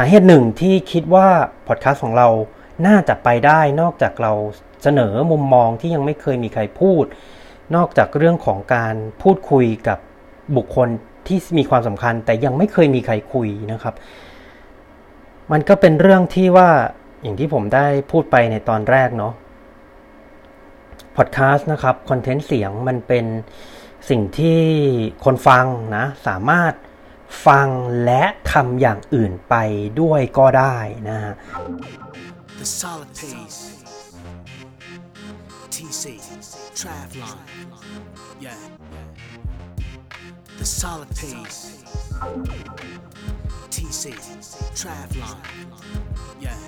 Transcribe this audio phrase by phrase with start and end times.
[0.00, 1.28] สาเหตุหนึ่งที่คิดว่า
[1.66, 2.28] พอดแคสต์ของเรา
[2.86, 4.32] น่าจะไปได้นอกจากเรา
[4.82, 7.04] เสนอมุมมองที่ยังไม่เคยมีใครพูด
[7.76, 9.98] นอกจากเรื่องของการพูดคุยกับ
[10.56, 10.88] บุคคล
[11.26, 13.94] ที่มีความสำคัญ แต่ยังไม่เคยมีใครคุยนะครับ
[15.52, 16.70] มันก็เป็นเรื่องที่ว่า
[17.22, 19.32] อย่างที่ผมได้พูดไปในตอนแรกเนาะ
[21.16, 23.24] พอดแคสต์นะครับคอนเทนต์เสียงมันเป็น
[24.10, 24.60] สิ่งที่
[25.24, 26.72] คนฟังนะสามารถ
[27.46, 27.68] ฟัง
[28.04, 29.54] และทำอย่างอื่นไป
[30.00, 30.76] ด้วยก็ได้
[31.08, 31.34] นะฮะ
[32.58, 33.60] The solid pace.
[35.70, 36.04] TC,
[36.74, 37.38] Travlon.
[38.40, 38.58] Yeah.
[40.58, 41.84] The solid pace.
[43.74, 44.04] TC,
[44.80, 45.38] Travlon.
[46.40, 46.58] Yeah.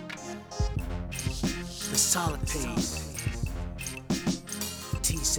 [1.90, 2.90] The solid pace.
[5.06, 5.36] TC,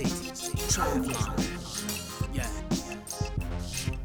[0.74, 1.61] Travlon.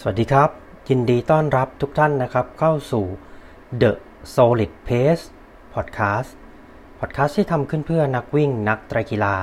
[0.00, 0.50] สวัสดีครับ
[0.88, 3.04] ยินดีต้อนรับทุกท่านนะครับเข้าสู่
[3.82, 3.92] The
[4.34, 5.24] Solid Pace
[5.74, 6.30] Podcast
[7.00, 9.36] Podcast ที่ทำขึ้นเพื่อนักวิ่งนักไตรกีฬา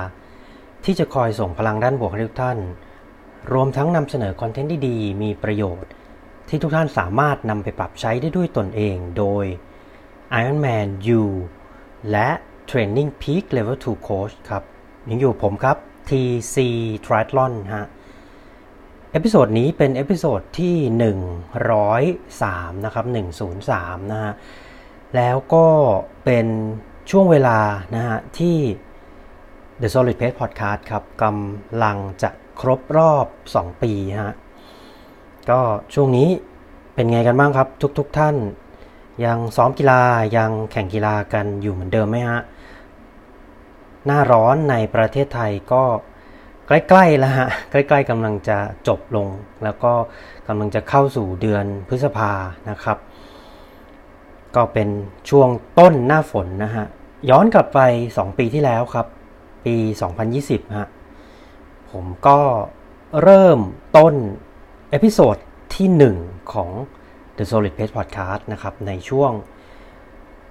[0.84, 2.58] ที่จะคอยส่งพลังด้านบวกให้ทุกท่าน
[3.52, 5.90] รวมทั้งนำเสนอคอนเทนต์ที่ดีมีประโยชน์
[6.48, 9.44] ที่ทุกท่านสามารถนำไปปรับใช้ได้ด้วยตนเองโดย
[10.40, 10.88] Ironman
[11.20, 11.22] U
[12.10, 12.28] และ
[12.70, 14.62] Training Peak Level 2 Coach ครับ
[15.10, 15.76] ยังอยู่ผมครับ
[16.08, 16.56] TC
[17.04, 17.86] Triathlon ฮะ
[19.16, 20.76] episode นี้เป็น episode ที่
[22.02, 23.06] 103 นะครับ
[23.58, 24.34] 103 นะฮะ
[25.16, 25.66] แล้วก็
[26.24, 26.46] เป็น
[27.10, 27.58] ช่วงเวลา
[27.94, 28.56] นะฮะ ที่
[29.80, 32.30] The Solid Pace Podcast ครับกำลังจะ
[32.60, 33.26] ครบรอบ
[33.56, 33.92] 2 ปี
[34.22, 34.34] ฮะ
[35.50, 35.60] ก็
[35.94, 36.28] ช่วงนี้
[36.94, 37.68] เป็นไงกันบ้างครับ
[37.98, 38.36] ทุกๆท่าน
[39.24, 40.02] ยังซ้อมกีฬา
[40.36, 42.40] ยังแข่งกีฬากันอยู่เหมือนเดิมไหมฮะ
[44.06, 45.84] หน้าร้อนในประเทศไทยก็
[46.68, 48.58] ใกล้ๆแล้วฮะใกล้ๆกำลังจะ
[48.88, 49.26] จบลง
[49.64, 49.92] แล้วก็
[50.48, 52.32] กำลังจะเข้าสู่เดือนพฤษภา
[52.70, 52.98] นะครับ
[54.56, 54.88] ก็เป็น
[55.30, 55.48] ช่วง
[55.78, 56.86] ต้นหน้าฝนนะฮะ
[57.30, 57.80] ย้อนกลับไป
[58.10, 59.06] 2 ปีที่แล้วครับ
[59.64, 59.76] ปี
[60.26, 60.88] 2020ฮะ
[61.90, 62.38] ผมก็
[63.22, 63.58] เริ่ม
[63.96, 64.14] ต้น
[64.90, 65.36] episode
[65.74, 66.70] ที่ 1 ของ
[67.36, 69.32] The Solid Pace Podcast นะครับ ในช่วง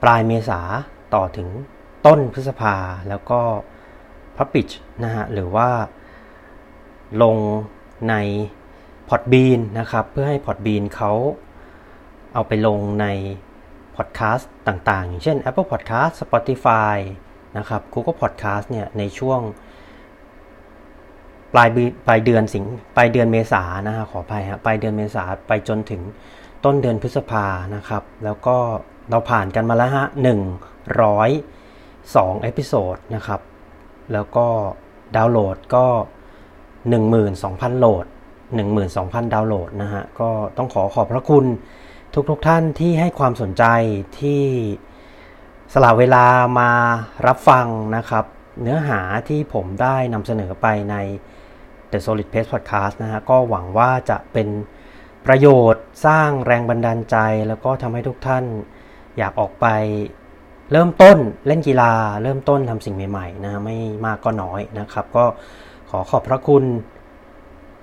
[0.04, 0.60] ปลายเมษา
[1.14, 1.50] ต่อถึง
[2.06, 2.76] ต้นพฤษภา
[3.10, 3.40] แล้วก็
[4.38, 4.70] พับปิช
[5.04, 5.70] นะฮะหรือว่า
[7.24, 7.38] ลง
[8.10, 8.16] ใน
[9.10, 11.12] Podbean นะครับ เพื่อให้ Podbean เขา
[12.34, 13.08] เอาไปลงใน
[13.96, 16.96] พอดแคสต์ต่างๆ อย่างเช่น Apple Podcast Spotify
[17.58, 19.40] นะครับ Google Podcast เนี่ย ในช่วง
[21.54, 21.70] ปลาย
[22.08, 22.66] ปลายเดือนสิง
[22.96, 26.02] ปลายเดือนเมษานะฮะขออภัยฮะปลายเดือนเมษาไปจนถึง
[26.66, 27.46] ต้นเดือนพฤษภา
[27.76, 28.58] นะครับ แล้วก็
[29.10, 30.40] เราผ่านกันมาแล้วฮะหนึ่ง
[31.02, 31.30] ร้อย
[32.16, 33.42] สอง episode นะครับ
[34.14, 34.48] แล้วก็
[35.16, 35.86] ดาวน์โหลดก็
[36.94, 38.06] 12,000โหลด
[38.70, 41.46] 12,000 ดาวน์โหลดนะฮะ ก็ต้องขอขอบพระคุณ
[42.30, 43.64] ทุกๆท่านที่ให้ความสนใจ
[44.20, 44.44] ที่
[45.74, 46.26] สละเวลา
[46.60, 46.72] มา
[47.28, 48.26] รับฟังนะครับ
[48.62, 49.00] เนื้อหา
[49.30, 50.96] ที่ผมได้นำเสนอไปใน
[51.92, 54.48] The Solid Pace Podcast นะฮะ ก็หวังว่าจะเป็น
[55.26, 57.18] ประโยชน์สร้างแรงบันดาลใจ
[57.48, 58.44] แล้วก็ทำให้ทุกท่าน
[59.18, 59.68] อยากออกไป
[60.72, 61.18] เริ่มต้น
[61.48, 61.94] เล่นกีฬา
[62.24, 65.26] เริ่มต้นทำสิ่งใหม่ๆนะไม่มากก็น้อยนะครับ ก็
[65.90, 66.64] ขอขอบพระคุณ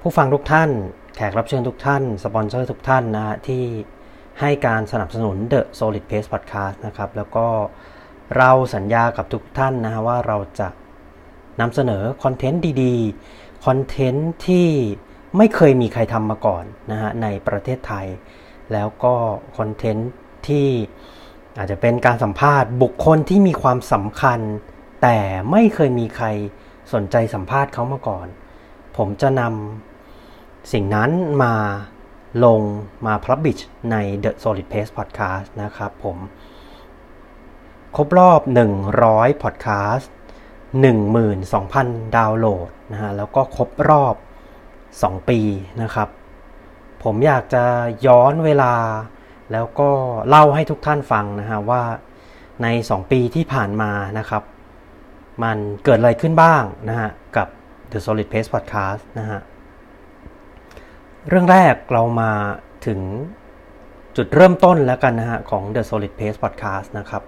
[0.01, 0.71] ผู้ฟังทุกท่าน
[1.17, 3.65] แขกรับเชิญทุกท่าน สปอนเซอร์ทุกท่านนะที่
[4.41, 7.47] ให้การสนับสนุน The Solid Pace Podcast นะครับ แล้วก็
[8.37, 10.69] เราสัญญากับทุกท่านนะว่าเราจะ
[11.61, 14.69] นำเสนอคอนเทนต์ดีๆ คอนเทนต์ที่
[15.37, 18.07] ไม่เคยมีใครทำมาก่อนนะฮะในประเทศไทย
[18.73, 19.15] แล้วก็
[19.59, 20.11] คอนเทนต์
[20.49, 20.69] ที่
[21.59, 24.41] อาจจะเป็นการสัมภาษณ์บุคคลที่มีความสำคัญ
[25.03, 25.19] แต่
[25.51, 26.29] ไม่เคยมีใคร
[26.95, 28.27] สนใจสัมภาษณ์เขามาก่อน
[28.97, 31.11] ผมจะนำสิ่งนั้น
[31.43, 31.55] มา
[32.45, 32.61] ลง
[33.07, 33.59] มาพับบิช
[33.91, 36.19] ใน The Solid Pace Podcast นะครับผม
[37.97, 38.41] ครบรอบ
[38.93, 40.07] 100 Podcast
[40.93, 44.15] 12,000 ดาวน์โหลดนะฮะแล้วก็ครบรอบ
[44.73, 45.41] 2 ปี
[45.83, 46.09] นะครับ
[47.03, 47.65] ผมอยากจะ
[48.07, 48.75] ย้อนเวลา
[49.53, 49.91] แล้วก็
[50.29, 51.83] เล่าให้ทุกท่านฟังนะฮะว่า
[52.63, 54.43] ใน 2 ปีที่ผ่านมานะครับ
[55.43, 57.49] มันเกิดอะไรขึ้นบ้างนะฮะกับ
[57.93, 59.41] The Solid Pace Podcast นะฮะ
[61.29, 62.33] เรื่องแรกเรามา
[62.87, 63.01] ถึง
[64.17, 67.23] จุดเริ่มต้นแล้วกันนะฮะของ The Solid Pace Podcast นะครับ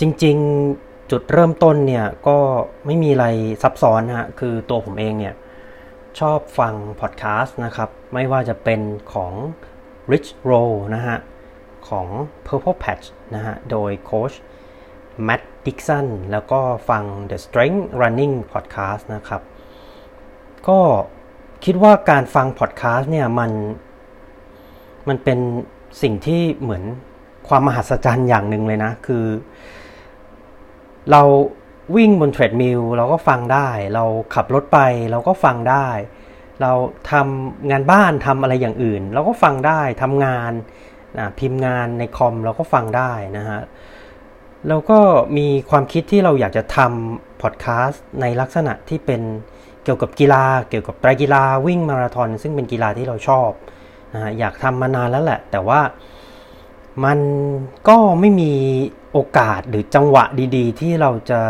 [0.00, 2.38] จริงๆจุดเริ่มต้นเนี่ยก็
[2.86, 3.26] ไม่มีอะไร
[3.62, 5.34] ซับซ้อนนะฮะคือตัวผมเองเนี่ย
[6.20, 8.80] ชอบฟังพอดแคสต์นะครับ ไม่ว่าจะเป็น
[9.12, 9.32] ของ
[10.12, 11.18] Rich Roll นะฮะ
[11.88, 12.06] ของ
[12.46, 14.32] Purple Patch นะฮะ โดยโค้ช
[15.28, 19.42] Matt Dixon แล้วก็ฟัง The Strength Running Podcast นะครับ
[20.68, 20.78] ก็
[21.64, 23.50] คิดว่าการฟังพอดแคสต์เนี่ยมัน
[25.08, 25.38] มันเป็น
[26.02, 26.84] สิ่งที่เหมือน
[27.48, 29.24] ความมหัศจรรย์อย่างหนึ่งเลยนะ คือ
[31.10, 31.22] เรา
[31.96, 34.04] วิ่งบนเทรดมิลเราก็ฟังได้ เรา
[34.34, 34.78] ขับรถไป
[35.10, 35.88] เราก็ฟังได้
[36.60, 36.72] เรา
[37.10, 40.52] ทำงานบ้านทำอะไรอย่างอื่น เราก็ฟังได้ทำงาน
[41.18, 43.60] นะพิมพ์งานในคอมเราก็ฟังได้นะฮะ
[44.68, 44.98] เราก็
[45.36, 49.22] มีความคิดที่เราอยากจะทำพอดแคสต์ในลักษณะที่เป็น
[49.84, 53.50] เกี่ยวกับกีฬา เกี่ยวกับไตรกีฬาวิ่งมาราธอนซึ่งเป็นกีฬาที่เราชอบ
[54.14, 55.80] นะอยากทำมานานแล้วแหละ แต่ว่า
[57.04, 57.18] มัน
[57.88, 58.52] ก็ไม่มี
[59.12, 60.24] โอกาสหรือจังหวะ
[60.56, 61.40] ดี ๆ ที่เราจะ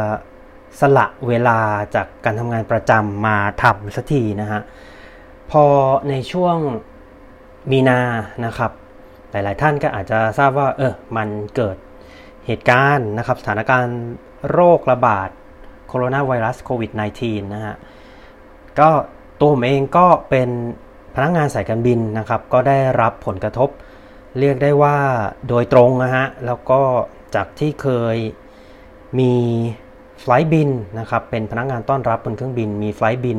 [0.80, 1.58] สละเวลา
[1.94, 4.60] จากการทำงานประจำมาทำสักทีนะฮะ
[5.50, 5.64] พอ
[6.08, 6.56] ในช่วง
[7.70, 8.00] มีนา
[8.44, 8.72] นะครับ
[9.30, 11.76] หลาย ๆ ท่านก็อาจจะทราบว่าเออมันเกิด
[12.46, 13.98] เหตุการณ์นะครับสถานการณ์
[14.50, 15.28] โรคระบาด
[15.88, 16.90] โคโรนาไวรัสโควิด
[17.22, 17.74] -19 นะฮะ
[18.78, 18.88] ก็
[19.38, 20.48] ตัวผมเองก็เป็น
[21.14, 23.68] พนักงงานสายการบินนะครับ ก็ได้รับผลกระทบ
[24.38, 24.96] เรียกได้ว่า
[25.48, 26.80] โดยตรงนะฮะแล้วก็
[27.34, 28.16] จากที่เคย
[29.18, 29.32] มี
[30.20, 33.38] ไฟล์บินนะครับเป็นพนักงงานต้อนรับบนเครื่องบิน มีไฟล์บิน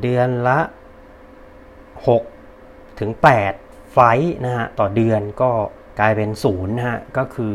[0.00, 0.60] เดือนละ
[2.18, 3.10] 6 ถึง
[3.52, 5.50] 8 ไฟล์นะฮะต่อเดือนก็
[6.00, 7.54] กลายเป็นศูนย์นะฮะก็คือ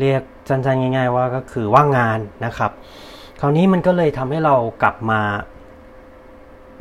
[0.00, 2.70] เรียกสั้นๆง่าย ๆ ว่าก็คือว่างงานนะครับ
[3.40, 5.20] คราวนี้มันก็เลยทำให้เรากลับมา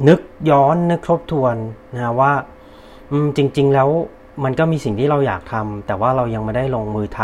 [0.08, 1.56] นึกย้อนนึกทบทวน
[1.96, 2.34] นะว่า
[3.38, 3.90] จริง ๆ แล้ว
[4.44, 7.22] มันก็มีสิ่งที่เราอยากทำแต่ว่าเรายังไม่ได้ลงมือท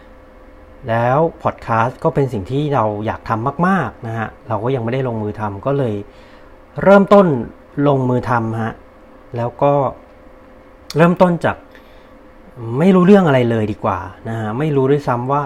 [0.00, 5.94] ำแล้วพอดแคสต์ก็เป็นสิ่งที่เราอยากทำมากๆนะฮะเราก็ยังไม่ได้ลงมือทำก็เลย
[6.82, 7.26] เริ่มต้น
[7.88, 8.74] ลงมือทำฮะ
[9.36, 9.72] แล้วก็
[10.96, 11.56] เริ่มต้นจาก
[12.78, 13.98] ไม่รู้เรื่องอะไรเลยดีกว่า
[14.28, 15.42] นะฮะไม่รู้ด้วยซ้ำว่า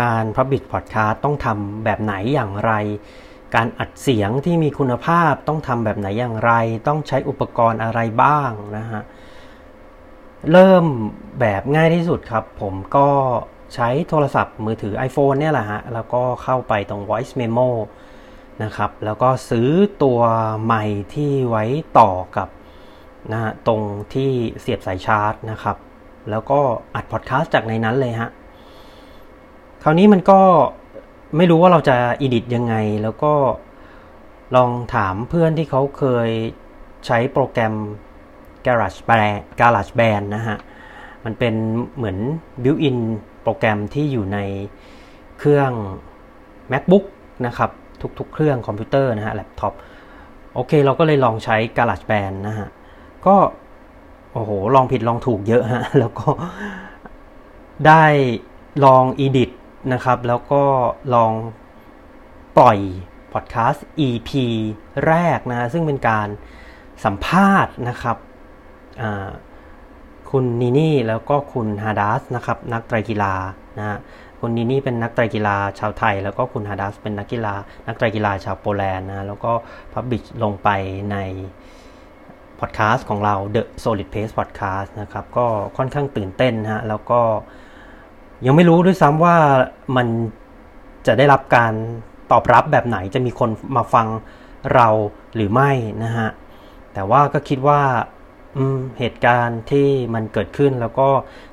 [0.00, 2.72] การพับบิ c พอดคาสต์ต้องทำแบบไหนอย่างไร
[3.54, 6.52] การอัดเสียงที่มีคุณภาพต้องทำแบบไหนอย่างไร
[6.88, 9.02] ต้องใช้อุปกรณ์อะไรบ้างนะฮะ
[10.52, 10.84] เริ่ม
[11.40, 13.08] แบบง่ายที่สุดครับ ผมก็
[13.74, 17.68] ใช้โทรศัพท์มือถือ iPhone เนี่ยแหละฮะ แล้วก็เข้าไปตรง voice memo
[18.64, 19.68] นะครับ แล้วก็ซื้อ
[20.02, 20.20] ตัว
[20.64, 21.64] ไมค์ที่ไว้
[21.98, 22.48] ต่อกับ
[23.32, 23.80] นะฮะตรง
[24.14, 25.76] ที่เสียบสายชาร์จนะครับ
[26.30, 26.60] แล้วก็
[26.94, 28.30] อัดพอดแคสต์จากในนั้นเลยฮะ
[29.82, 30.40] คราวนี้มันก็
[31.36, 33.32] ไม่รู้ว่าเราจะอีดิตยังไง แล้วก็
[34.56, 36.28] ลองถามเพื่อนที่เขาเคย
[37.06, 37.74] ใช้โปรแกรม
[38.66, 40.58] Garage Band Garage Band นะฮะ
[41.24, 41.54] มันเป็น
[41.96, 42.18] เหมือน
[42.62, 42.98] built-in
[43.42, 44.38] โปรแกรมที่อยู่ใน
[45.38, 45.70] เครื่อง
[46.72, 47.04] MacBook
[47.46, 47.70] นะครับ
[48.18, 49.74] ทุกๆ เครื่องคอมพิวเตอร์นะฮะ แล็ปท็อป
[50.54, 52.68] โอเค เราก็เลยลองใช้ GarageBand นะฮะ
[53.26, 53.34] ก็
[54.36, 56.28] โอ้โห ลองผิดลองถูกเยอะฮะ แล้วก็
[57.86, 58.04] ได้
[58.84, 59.50] ลอง edit
[59.92, 60.62] นะครับ แล้วก็
[61.14, 61.32] ลอง
[62.56, 62.78] ปล่อย
[63.32, 64.30] พอดแคสต์ EP
[65.06, 66.28] แรกนะ ซึ่งเป็นการ
[67.04, 68.16] สัมภาษณ์นะครับ
[70.30, 73.34] คุณนีนี่แล้วก็คุณฮาดัสนะครับ นักไตรกีฬา
[73.78, 73.98] นะฮะ
[74.40, 77.54] คุณนีนี่เป็นนักไตรกีฬาชาวไทย แล้วก็คุณฮาดัสเป็นนักกีฬา
[77.86, 79.52] นักไตรกีฬาชาวโปแลนด์นะแล้วก็
[79.92, 80.68] พับบิชลงไป
[81.12, 81.18] ใน
[82.60, 85.46] พอดแคสต์ของเรา The Solid Pace Podcast นะครับ ก็
[85.76, 87.20] ค่อนข้างตื่นเต้นฮะ แล้วก็
[88.46, 89.36] ยังไม่รู้ด้วยซ้ำว่า
[89.96, 90.06] มัน
[91.06, 91.72] จะได้รับการ
[92.30, 94.06] ตอบรับแบบไหนจะมีคนมาฟัง
[94.74, 94.88] เรา
[95.34, 95.70] หรือไม่
[96.04, 96.28] นะฮะ
[96.94, 97.80] แต่ว่าก็คิดว่า
[98.98, 101.08] เหตุการณ์ที่มันเกิดขึ้นแล้วก็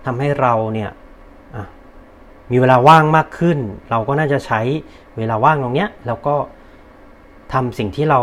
[0.05, 0.91] ทำให้เราเนี่ย
[2.51, 3.57] มีเวลาว่างมากขึ้น
[3.91, 4.61] เราก็น่าจะใช้
[5.17, 6.35] เวลาว่างตรงเนี้ยแล้วก็
[7.53, 8.19] ทำสิ่งที่เรา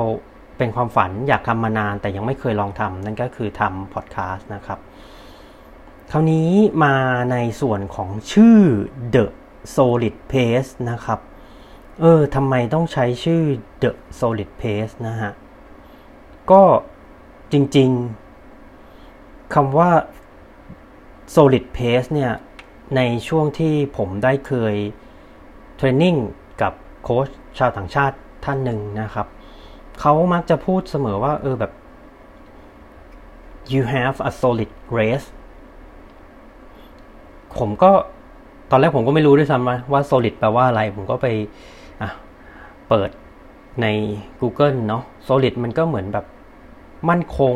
[0.60, 4.78] เป็นความฝันอยากทำมานานแต่ยังไม่เคยลองทำนั่นก็คือทำพอดแคสต์นะครับ
[6.10, 6.50] คราวนี้
[6.84, 6.96] มา
[7.32, 8.58] ในส่วนของชื่อ
[9.14, 9.24] The
[9.74, 11.20] Solid Pace นะครับ
[12.00, 13.42] เออทำไมต้องใช้ชื่อ
[13.82, 13.90] The
[14.20, 15.32] Solid Pace นะฮะ
[16.50, 16.62] ก็
[17.52, 19.90] จริงๆคำว่า
[21.34, 22.32] Solid Pace เนี่ย
[22.96, 24.74] ในช่วงที่ผมได้เคย
[25.76, 26.14] เทรนนิ่ง
[26.62, 29.26] กับโค้ชชาวต่างชาติท่านหนึ่งนะครับ
[30.00, 31.72] เขามักจะพูดเสมอว่า เออแบบ
[33.72, 35.26] you have a solid race
[37.58, 37.90] ผมก็
[38.70, 41.26] ตอนแรกผมก็ไม่รู้ด้วยซ้ำว่า solid แปลว่าอะไร ผมก็ไป
[42.88, 43.10] เปิด
[43.82, 43.86] ใน
[44.40, 46.26] Google เนาะ solid มันก็เหมือนแบบ
[47.08, 47.54] มั่นคง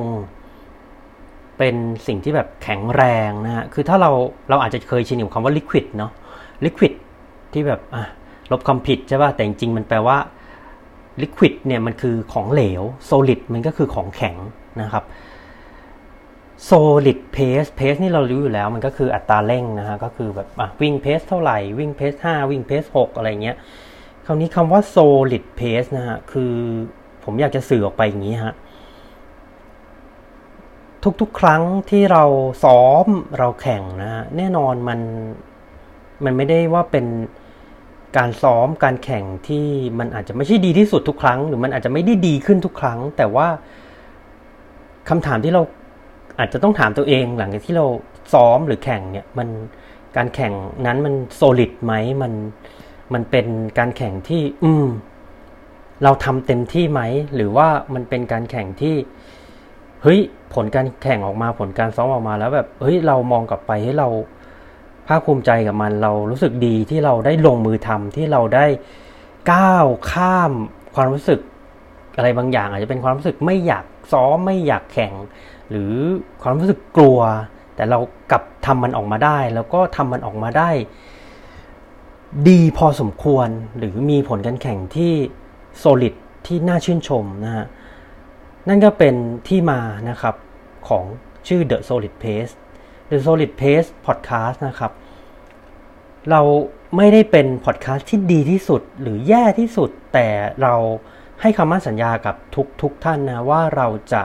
[1.58, 4.10] เป็นสิ่งที่แบบแข็งแรงนะฮะ คือถ้าเรา
[4.50, 6.12] เราอาจจะเคยชินกับคำว่า liquid เนาะ
[6.64, 6.92] liquid
[7.52, 8.02] ที่แบบอะ
[8.52, 10.18] ลบคำผิดใช่ป่ะ แต่จริงๆมันแปลว่า
[11.22, 14.36] liquid เนี่ยมันคือของเหลว solid มันก็คือของแข็ง
[14.82, 15.04] นะครับ
[16.68, 20.48] solid pace pace นี่เรารู้อยู่แล้วมันก็คืออัตราเร่งนะฮะก็คือแบบ
[20.82, 23.56] วิ่งเพสเท่าไหร่วิ่งเพสห้าวิ่งเพสหกอะไรเงี้ย
[24.26, 26.54] คราวนี้คำว่า solid pace นะฮะคือ
[27.24, 28.54] ผมอยากจะสื่อออกไปอย่างนี้ฮะ
[31.20, 32.24] ทุกๆ ครั้งที่เรา
[32.64, 33.06] ซ้อม
[33.38, 35.00] เราแข่งนะฮะแน่นอนมัน
[36.24, 37.06] มันไม่ได้ว่าเป็น
[38.16, 39.66] การซ้อมการแข่งที่
[39.98, 43.48] มันอาจจะไม่ใช่ดีที่สุดทุกครั้ง หรือมันอาจจะไม่ได้ดีขึ้นทุกครั้ง แต่ว่า
[45.08, 45.62] คำถามที่เรา
[46.38, 47.86] อาจจะต้องถามตัวเอง หลังจากที่เรา
[48.32, 49.48] ซ้อมหรือแข่งเนี่ยมัน
[50.16, 50.52] การแข่ง
[50.86, 51.92] นั้นมันโซลิดไหม
[52.22, 52.32] มัน
[53.14, 53.46] มันเป็น
[53.78, 54.86] การแข่งที่ อืม
[56.04, 57.00] เราทำเต็มที่ไหม
[57.34, 58.96] หรือว่ามันเป็นการแข่งที่
[60.02, 60.20] เฮ้ย
[60.54, 64.08] ผลการแข่งออกมาผลการซ้อมออกมาแล้วแบบเฮ้ยเรามองกลับไปให้เรา
[65.08, 68.66] ภาคภูมิใจกับมันเรารู้สึกดีที่เราได้ลงมือทำที่เราได้
[69.52, 70.52] ก้าวข้าม
[70.94, 71.40] ความรู้สึก
[72.16, 75.12] อะไรบางอย่าง อาจจะเป็นความรู้สึกไม่อยากซ้อมไม่อยากแข่ง
[75.70, 75.92] หรือ
[76.42, 77.20] ความรู้สึกกลัว
[77.76, 77.98] แต่เรา
[78.30, 80.70] กลับทำมันออกมาได้ แล้วก็ทำมันออกมาได้
[82.48, 85.12] ดีพอสมควรหรือมีผลการแข่งที่
[85.78, 86.14] โซลิด
[86.46, 87.66] ที่น่าชื่นชมนะฮะ
[88.68, 89.14] นั่นก็เป็น
[89.48, 89.80] ที่มา
[90.10, 90.34] นะครับ
[90.88, 91.04] ของ
[91.48, 92.54] ชื่อ The Solid Pace
[93.10, 94.92] The Solid Pace Podcast นะครับ
[96.30, 96.40] เรา
[96.96, 100.28] ไม่ได้เป็นพอดแคสต์ที่ดีที่สุดหรือแย่ที่สุด แต่
[100.62, 100.74] เรา
[101.40, 104.22] ให้คำมั่นสัญญากับทุกทุกท่านนะว่าเราจะ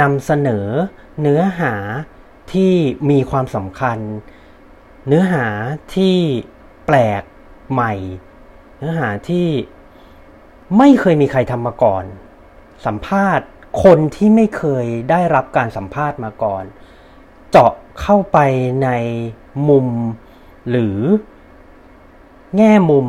[0.00, 0.66] นำเสนอ
[1.20, 1.74] เนื้อหา
[2.52, 2.72] ที่
[3.10, 3.98] มีความสำคัญ
[5.08, 5.46] เนื้อหา
[5.94, 6.16] ที่
[6.86, 7.22] แปลก
[7.72, 7.94] ใหม่
[8.78, 9.48] เนื้อหาที่
[10.78, 12.04] ไม่เคยมีใครทำมาก่อน
[12.86, 13.46] สัมภาษณ์
[13.84, 16.64] คนที่ไม่เคยได้รับการสัมภาษณ์มาก่อน
[17.50, 18.38] เจาะ เข้าไป
[18.84, 18.88] ใน
[19.68, 19.88] มุม
[20.70, 20.98] หรือ
[22.56, 23.06] แง่มุม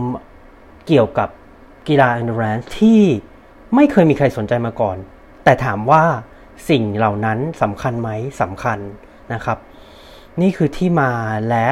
[0.88, 1.30] เกี่ยวกับ
[1.88, 3.02] กีฬาอินดูแรนซ์ที่
[3.76, 4.98] ไม่เคยมีใครสนใจมาก่อน
[5.44, 6.04] แต่ถามว่า
[6.70, 8.10] สิ่งเหล่านั้นสำคัญไหม
[8.42, 8.80] สำคัญ
[9.34, 9.58] นะครับ
[10.42, 11.12] นี่คือที่มา
[11.50, 11.68] และ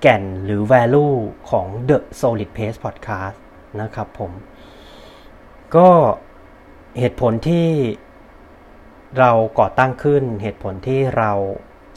[0.00, 1.16] แก่นหรือ value
[1.50, 3.36] ของ The Solid Pace Podcast
[3.80, 4.32] นะครับผม
[5.76, 5.88] ก็
[6.98, 7.68] เหตุผลที่
[9.18, 11.32] เราก่อตั้งขึ้นเหตุผลที่เรา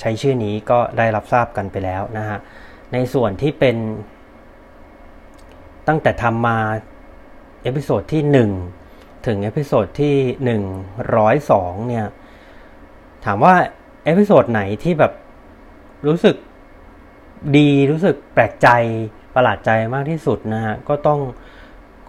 [0.01, 2.39] ใช้ชื่อนี้ก็ได้รับทราบกันไปแล้วนะฮะ
[2.93, 3.77] ในส่วนที่เป็น
[5.87, 6.57] ตั้งแต่ทำมา
[7.63, 8.21] episode ที่
[8.77, 10.15] 1 ถึง episode ที่
[11.21, 12.07] 102 เนี่ย
[13.25, 13.55] ถามว่า
[14.05, 15.13] episode ไหนที่แบบ
[16.07, 16.35] รู้สึก
[17.57, 18.67] ดีรู้สึกแปลกใจ
[19.35, 21.19] ประหลาดใจมากที่สุดนะฮะ ก็ต้อง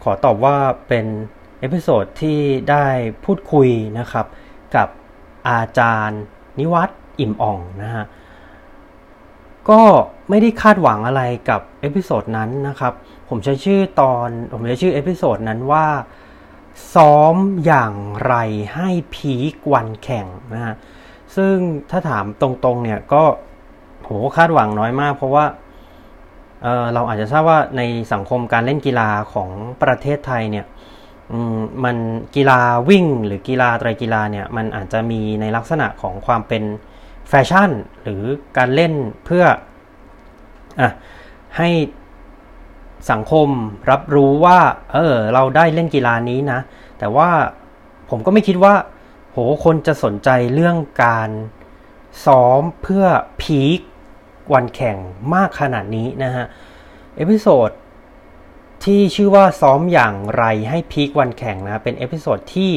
[0.02, 0.56] ขอตอบว่า
[0.88, 1.06] เป็น
[1.60, 2.38] episode ที่
[2.70, 2.86] ได้
[3.24, 3.68] พูดคุย
[3.98, 4.26] นะครับ
[4.76, 4.88] กับ
[5.48, 6.20] อาจารย์
[6.58, 6.90] นิวัต
[7.20, 8.04] อิ่มอ่องนะฮะ
[9.70, 9.80] ก็
[10.28, 12.92] ไม่ได้คาดหวังอะไรกับ episode นั้นนะครับ
[13.28, 15.86] ผมใช้ชื่อตอนผมใช้ชื่อ episode นั้นว่า
[16.94, 17.94] ซ้อมอย่าง
[18.26, 18.34] ไร
[18.74, 20.74] ให้ peak วันแข่งนะฮะ
[21.36, 21.54] ซึ่ง
[21.90, 23.22] ถ้าถามตรงๆเนี่ยก็
[24.04, 25.44] โหคาดหวังน้อยมาก เพราะว่า
[26.62, 29.50] เราอาจจะทราบว่าในสังคมการเล่นกีฬาของ
[29.82, 30.66] ประเทศไทยเนี่ย
[31.84, 31.96] มัน
[32.36, 36.62] กีฬาวิ่งหรือกีฬาไตรกีฬาเนี่ยมันอาจจะมีในลักษณะของความเป็น
[37.28, 37.70] แฟชั่น
[38.02, 38.22] หรือ
[38.56, 38.92] การเล่น
[39.24, 39.44] เพื่อ
[40.80, 40.82] อ
[41.56, 41.68] ให้
[43.10, 43.48] สังคม
[43.90, 44.58] รับรู้ว่า
[44.92, 46.60] เออ เราได้เล่นกีฬานี้นะ
[46.98, 47.30] แต่ว่า
[48.10, 48.74] ผมก็ไม่คิดว่า
[49.30, 51.30] โห คนจะสนใจเรื่องการ
[52.24, 53.04] ซ้อมเพื่อ
[53.42, 53.80] พีค
[54.52, 54.96] วันแข่ง
[55.34, 56.46] มากขนาดนี้นะฮะ
[57.16, 57.70] episode
[58.84, 62.72] ที่ชื่อว่าซ้อมอย่างไรให้ peak วันแข่งนะ เป็น episode ที่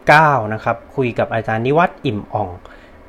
[0.00, 2.48] 79 นะครับ คุยกับอาจารย์นิวัตอิ่มอ่อง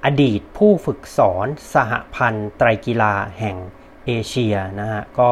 [0.06, 3.58] อดีตผู้ฝึกสอนสหพันธ์ไตรกีฬาแห่ง
[4.06, 5.30] เอเชียนะฮะก็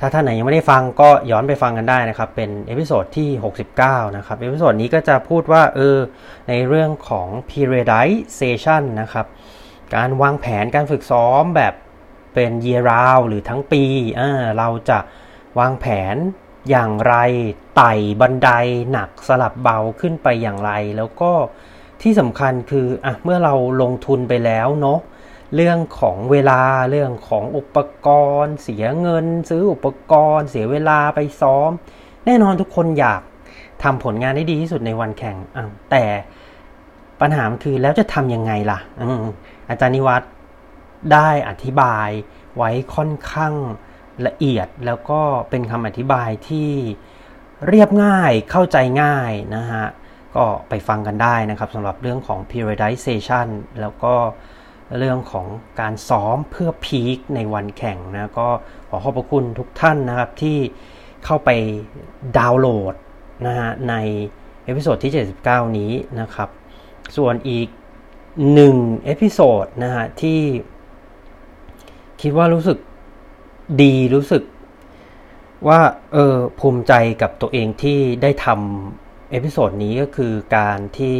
[0.00, 3.30] ถ้าท่านไหนยังไม่ได้ฟังก็ย้อนไปฟังกันได้นะครับ เป็น episode ที่
[3.72, 5.98] 69 นะครับ episode นี้ก็จะพูดว่าเออ
[6.48, 9.26] ในเรื่องของ periodization นะครับ
[9.94, 11.74] การวางแผนการฝึกซ้อมแบบ
[12.34, 13.82] เป็น year round หรือทั้งปี
[14.16, 14.98] เเราจะ
[15.58, 16.16] วางแผน
[16.70, 17.14] อย่างไร
[17.76, 18.50] ไต่บันได
[18.92, 21.32] หนักสลับเบาขึ้นไปอย่างไร แล้วก็
[22.02, 25.00] ที่สำคัญคืออะเมื่อเราลงทุนไปแล้วเนาะ
[25.54, 28.08] เรื่องของเวลาเรื่องของอุปก
[28.42, 31.70] รณ์ เสียเงิน ซื้ออุปกรณ์ เสียเวลาไปซ้อม
[32.26, 33.20] แน่นอนทุกคนอยาก
[33.82, 35.58] ทำผลงานได้ดีที่สุดในวันแข่งอ
[35.90, 36.04] แต่
[37.20, 38.78] ปัญหาคือแล้วจะทำยังไงล่ะ
[39.68, 40.30] อาจารย์นิวัฒน์
[41.12, 42.08] ได้อธิบาย
[42.56, 43.54] ไว้ค่อนข้าง
[44.26, 45.20] ละเอียดแล้วก็
[45.50, 46.70] เป็นคำอธิบายที่
[47.68, 49.86] เรียบง่ายเข้าใจง่ายนะฮะ
[50.36, 53.46] ก็ไปฟังกันได้นะครับสำหรับเรื่องของ periodization
[53.80, 54.14] แล้วก็
[54.98, 55.46] เรื่องของ
[55.80, 58.48] การซ้อมเพื่อพีคในวันแข่งนะก็
[58.88, 60.58] ขอขอบพระคุณทุกท่านนะครับที่
[61.24, 61.50] เข้าไป
[62.38, 62.94] ดาวน์โหลด
[63.46, 63.94] นะฮะใน
[64.64, 65.12] episode ที่
[65.44, 66.48] 79 นี้นะครับ
[67.16, 67.68] ส่วนอีก
[68.52, 70.40] หนึ่ง episode นะฮะที่
[72.20, 72.78] คิดว่ารู้สึก
[73.82, 74.42] ดีรู้สึก
[75.68, 75.80] ว่า
[76.12, 81.16] เออภูมิใจกับตัวเองที่ได้ทำ episode นี้ก็คือการที่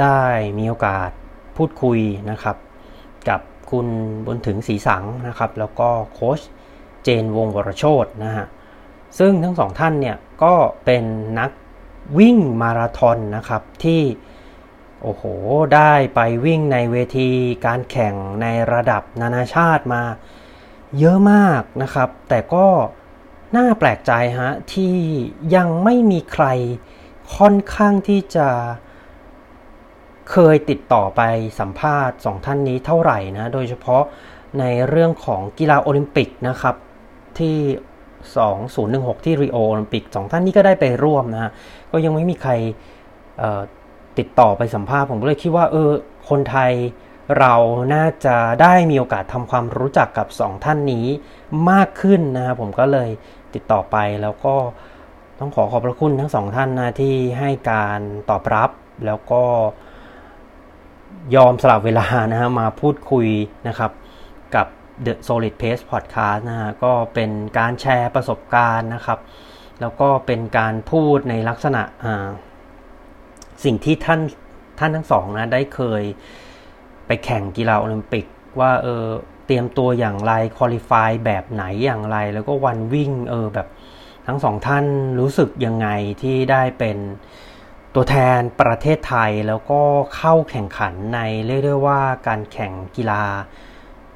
[0.00, 0.20] ได้
[0.58, 1.10] มีโอกาส
[1.56, 1.98] พูดคุย
[2.30, 2.56] นะครับ
[3.28, 3.86] กับคุณ
[4.26, 6.40] บุญถึง ศรีสังข์นะครับ แล้วก็โค้ช
[7.04, 8.46] เจนวงวรโชตนะฮะ
[9.18, 11.04] ซึ่งทั้งสองท่านเนี่ยก็เป็น
[11.38, 11.50] นัก
[12.18, 14.02] วิ่งมาราธอนนะครับที่
[15.02, 15.22] โอ้โห
[15.74, 17.30] ได้ไปวิ่งในเวที
[17.66, 20.02] การแข่งในระดับนานาชาติมา
[20.98, 22.66] เยอะมากนะครับ แต่ก็
[23.56, 24.96] น่าแปลกใจฮะที่
[25.54, 26.46] ยังไม่มีใคร
[27.36, 28.48] ค่อนข้างที่จะ
[30.30, 31.22] เคยติดต่อไป
[31.60, 34.02] สัมภาษณ์สองท่านนี้เท่าไหร่นะ โดยเฉพาะ
[34.60, 36.74] ในเรื่องของกีฬาโอลิมปิกนะครับ
[37.38, 37.58] ที่
[38.60, 41.52] 2016 ที่ริโอโอลิมปิกสองท่านนี้ก็ได้ไปร่วมนะ
[41.92, 42.52] ก็ยังไม่มีใคร
[44.18, 45.90] ติดต่อไปสัมภาษณ์ผมก็เลยคิดว่าเออ
[46.28, 46.72] คนไทย
[47.38, 47.54] เรา
[47.94, 51.06] น่าจะได้มีโอกาสทำความรู้จักกับสองท่านนี้
[51.70, 53.10] มากขึ้นนะครับผมก็เลย
[53.54, 54.54] ติดต่อไปแล้วก็
[55.42, 58.00] ต้องขอขอบพระคุณทั้งสองท่านนะที่ให้การ
[58.30, 58.70] ตอบรับ
[59.06, 59.42] แล้วก็
[61.36, 63.26] ยอมสลับเวลานะฮะมาพูดคุย
[63.68, 63.92] นะครับ
[64.54, 64.66] กับ
[65.04, 69.18] The Solid Pace Podcast นะฮะก็เป็นการแชร์ประสบการณ์นะครับ
[69.80, 71.82] แล้วก็เป็นการพูดในลักษณะ
[73.64, 74.20] สิ่งที่ท่าน
[74.78, 76.02] ท่านทั้งสองนะได้เคย
[77.06, 78.24] ไปแข่งกีฬาโอลิมปิก
[78.60, 79.04] ว่าเออ
[79.46, 83.68] เตรียมตัวอย่างไรคุริฟายแบบไหนอย่างไร แล้วก็วันวิ่งเออแบบ
[84.32, 84.86] ทั้งสองท่าน
[85.20, 85.88] รู้สึกยังไง
[86.22, 86.98] ที่ได้เป็น
[87.94, 89.80] ตัวแทนประเทศไทยแล้วก็
[90.16, 93.22] เข้าแข่งขันในเรียกได้ว่าการแข่งกีฬา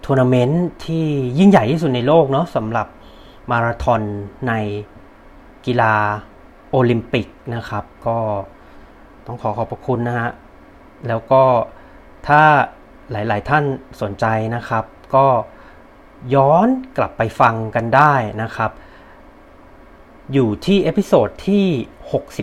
[0.05, 1.07] ทัวร์นาเมนต์ที่
[1.39, 2.87] ยิ่งใหญ่ที่สุดในโลกเนาะสำหรับ
[3.51, 4.03] มาราธอน
[4.49, 4.53] ใน
[5.67, 5.95] กีฬา
[6.71, 8.19] โอลิมปิกนะครับ ก็
[9.27, 10.31] ต้องขอขอบพระคุณนะฮะ
[11.09, 11.43] แล้วก็
[12.29, 12.43] ถ้า
[13.11, 13.65] หลาย ๆ ท่าน
[14.03, 15.27] สนใจนะครับ ก็
[16.35, 18.73] ย้อนกลับไปฟังกันได้นะครับ
[20.33, 21.67] อยู่ที่ episode ที่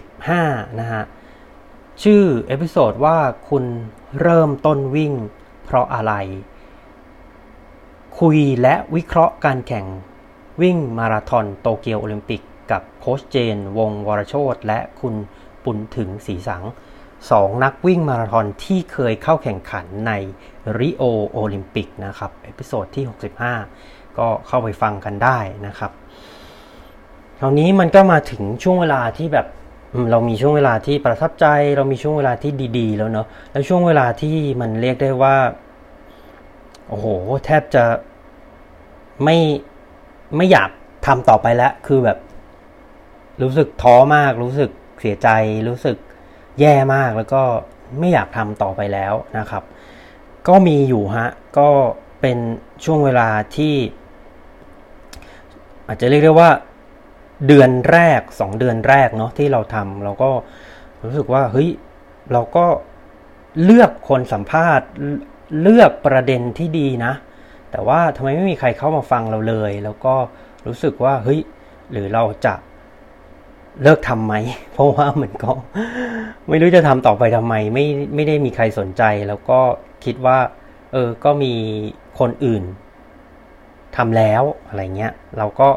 [0.01, 1.03] 65 นะฮะ
[2.03, 3.17] ชื่อ episode ว่า
[3.49, 3.63] คุณ
[4.21, 5.13] เริ่มต้นวิ่ง
[5.63, 6.13] เพราะอะไร
[8.19, 9.85] คุยและวิเคราะห์การแข่ง
[10.61, 12.41] วิ่งมาราธอนโตเกียวโอลิมปิก
[12.71, 15.15] กับโค้ชเจน วงวรโชติและคุณ
[15.63, 16.63] บุญถึง ศรีสังข์
[17.31, 20.11] สองนักวิ่งมาราธอนที่เคยเข้าแข่งขันใน
[20.77, 23.05] ริโอโอลิมปิกนะครับ episode ที่
[23.59, 25.91] 65 ก็เข้าไปฟังกันได้นะครับ
[27.43, 29.47] คราวนี้มันก็มาถึงช่วงเวลาที่แบบ
[30.11, 35.35] เรามีช่วงเวลาที่ประทับใจ เรามีช่วงเวลาที่ดี ๆ แล้วเนาะแล้วช่วงเวลาที่มันเรียกได้ว่า
[36.87, 37.05] โอ้โห
[37.45, 37.83] แทบจะ
[39.23, 39.37] ไม่
[40.35, 40.69] ไม่อยาก
[41.05, 42.17] ทำต่อไปแล้ว คือแบบ
[43.41, 45.29] รู้สึกท้อมาก รู้สึกเสียใจ
[45.69, 45.97] รู้สึก
[46.59, 47.43] แย่มากแล้วก็
[47.99, 49.63] ไม่อยากทำต่อไปแล้วนะครับ
[50.47, 51.67] ก็มีอยู่ฮะ ก็
[52.21, 52.37] เป็น
[52.83, 53.75] ช่วงเวลาที่
[55.87, 56.51] อาจจะเรียกได้ว่า
[57.47, 60.29] เดือนแรกสองเดือนแรกเนาะที่เราทำเราก็
[61.03, 61.69] รู้สึกว่าเฮ้ย
[62.33, 62.65] เราก็
[63.63, 64.87] เลือกคนสัมภาษณ์
[65.61, 67.13] เลือกประเด็นที่ดีนะ
[67.71, 70.15] แต่ว่าทำไมไม่มีใครเข้ามาฟังเราเลย แล้วก็
[70.67, 71.39] รู้สึกว่าเฮ้ย
[71.91, 72.53] หรือเราจะ
[73.81, 74.35] เลิกทำไหม
[74.73, 75.51] เพราะว่าเหมือนก็
[76.49, 79.59] ไม่รู้จะทำต่อไปทำไมไม่ไม่ได้มีใครสนใจ แล้วก็
[80.05, 80.37] คิดว่า
[80.93, 81.53] เออก็มี
[82.19, 82.63] คนอื่น
[83.97, 85.69] ทำแล้วอะไรเงี้ย เราก็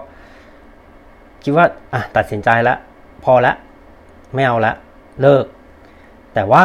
[1.44, 2.78] คิดว่าอะตัดสินใจแล้ว
[3.24, 3.52] พอละ
[4.34, 4.74] ไม่เอาละ
[5.20, 5.44] เลิก
[6.34, 6.64] แต่ว่า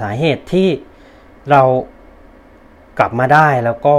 [0.00, 0.68] สาเหตุที่
[1.50, 1.62] เรา
[2.98, 3.96] กลับมาได้แล้วก็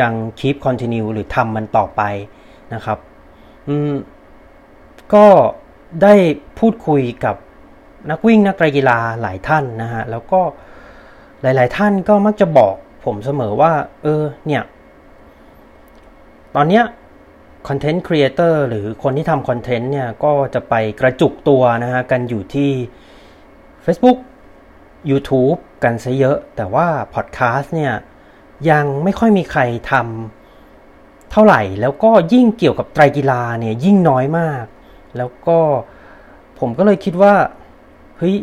[0.00, 2.02] ยัง keep continue หรือทำมันต่อไป
[2.74, 2.98] นะครับ
[3.68, 3.92] อืม
[5.14, 5.26] ก็
[6.02, 6.14] ได้
[6.58, 7.36] พูดคุยกับ
[8.10, 10.40] นักวิ่งนักกีฬาหลายท่านนะฮะแล้วก็
[11.42, 14.62] หลาย ๆ ท่านก็มักจะบอกผมเสมอว่า เออเนี่ย
[16.56, 16.84] ตอนเนี้ย
[17.68, 22.70] คอนเทนต์ครีเอเตอร์หรือคนที่ทำคอนเทนต์เนี่ย ก็จะไปกระจุกตัวนะฮะ กันอยู่ที่
[23.84, 24.18] Facebook
[25.10, 27.94] YouTube กันซะเยอะ แต่ว่าพอดแคสต์เนี่ย
[28.70, 34.64] ยังไม่ค่อยมีใครทำเท่าไหร่ แล้วก็ยิ่งเกี่ยวกับไตรกีฬาเนี่ย ยิ่งน้อยมาก
[35.16, 35.58] แล้วก็
[36.58, 37.34] ผมก็เลยคิดว่า
[38.18, 38.36] เฮ้ย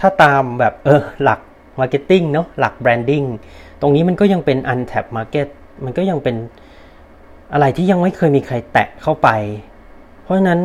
[0.00, 1.40] ถ้าตามแบบเออหลัก
[1.80, 3.24] marketing เนาะหลัก branding
[3.80, 5.48] ตรงนี้มันก็ยังเป็น untapped market
[5.84, 6.36] มันก็ยังเป็น
[7.52, 9.28] อะไรที่ยังไม่เคยมีใครแตะเข้าไป
[10.22, 10.60] เพราะฉะนั้น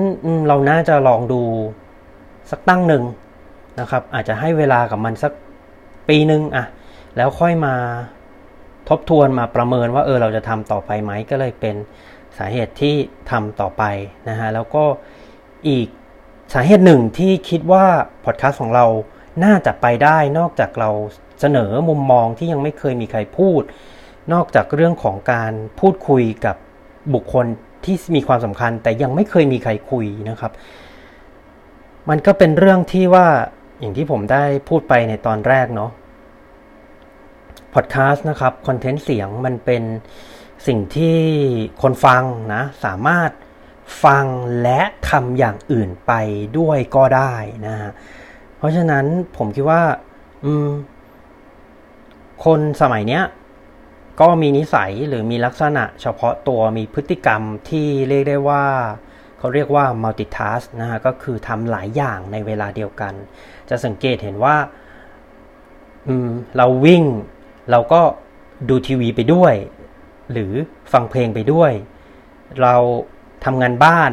[0.47, 1.41] เราน่าจะลองดู
[2.51, 3.03] สักตั้งหนึ่ง
[3.79, 5.31] นะครับ อาจจะให้เวลากับมันสัก
[6.09, 6.65] ปีหนึ่งอะ
[7.17, 7.75] แล้วค่อยมา
[8.89, 11.75] ทบทวนมาประเมินว่าเออเราจะทำต่อไปไหมก็เลยเป็น
[12.37, 12.95] สาเหตุที่
[13.31, 13.83] ทำต่อไป
[14.29, 14.83] นะฮะแล้วก็
[15.67, 15.87] อีก
[16.53, 17.85] สาเหตุหนึ่งที่คิดว่า
[18.25, 18.85] พอดแคสต์ของเรา
[19.43, 20.89] น่าจะไปได้นอกจากเรา
[21.39, 23.61] เสนอมุมมองที่ยังไม่เคยมีใครพูด
[24.33, 26.55] นอกจากเรื่องของการพูดคุยกับ
[27.13, 27.45] บุคคล
[27.85, 30.51] ที่มีความสำคัญ แต่ยังไม่เคยมีใครคุยนะครับ
[32.09, 33.27] มันก็เป็นเรื่องที่ว่า
[33.79, 35.91] อย่างที่ผมได้พูดไปในตอนแรกเนาะ
[37.73, 39.83] พอดแคสต์นะครับคอนเทนต์เสียงมันเป็น
[40.67, 41.17] สิ่งที่
[41.81, 43.31] คนฟังนะ สามารถ
[44.03, 44.25] ฟัง
[44.63, 46.13] และทำอย่างอื่นไป
[46.57, 47.33] ด้วยก็ได้
[47.67, 47.91] นะฮะ
[48.57, 49.05] เพราะฉะนั้น
[49.37, 49.81] ผมคิดว่า
[52.45, 53.23] คนสมัยเนี้ย
[54.21, 58.65] ก็มีนิสัยหรือมีลักษณะเฉพาะตัวมีพฤติกรรมที่เรียกได้ว่า
[59.39, 63.13] เขาเรียกว่า multitask นะฮะก็คือทำหลายอย่างในเวลาเดียวกัน
[63.69, 64.55] จะสังเกตเห็นว่า
[66.57, 67.03] เราวิ่ง
[67.71, 68.01] เราก็
[68.69, 69.53] ดูทีวีไปด้วย
[70.31, 70.51] หรือ
[70.93, 71.71] ฟังเพลงไปด้วย
[72.61, 72.75] เรา
[73.45, 74.11] ทำงานบ้าน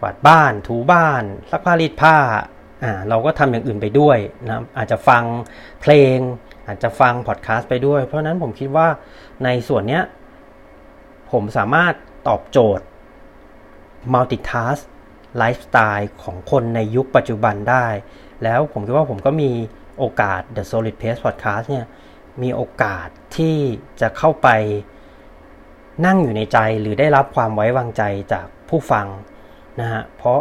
[0.00, 2.16] กวาดบ้านถูบ้านซักผ้ารีดผ้า
[3.08, 5.22] เราก็ทำอย่างอื่นไปด้วยนะอาจจะฟัง
[5.82, 6.16] เพลง
[6.70, 8.88] อาจจะฟังพอดแคสต์ไปด้วย เพราะนั้นผมคิดว่า
[9.44, 10.00] ในส่วนนี้
[11.30, 11.94] ผมสามารถ
[12.28, 12.84] ตอบโจทย์
[14.14, 14.82] multitask
[15.38, 17.86] ไลฟ์สไตล์ของคนในยุคปัจจุบันได้
[18.44, 19.50] แล้วผมคิดว่าผมก็มี
[19.98, 21.86] โอกาส The Solid Pace Podcast เนี่ย
[22.42, 23.56] มีโอกาสที่
[24.00, 24.48] จะเข้าไป
[26.06, 28.02] นั่งอยู่ในใจหรือได้รับความไว้วางใจ
[28.32, 29.06] จากผู้ฟัง
[29.80, 30.40] นะฮะ เพราะ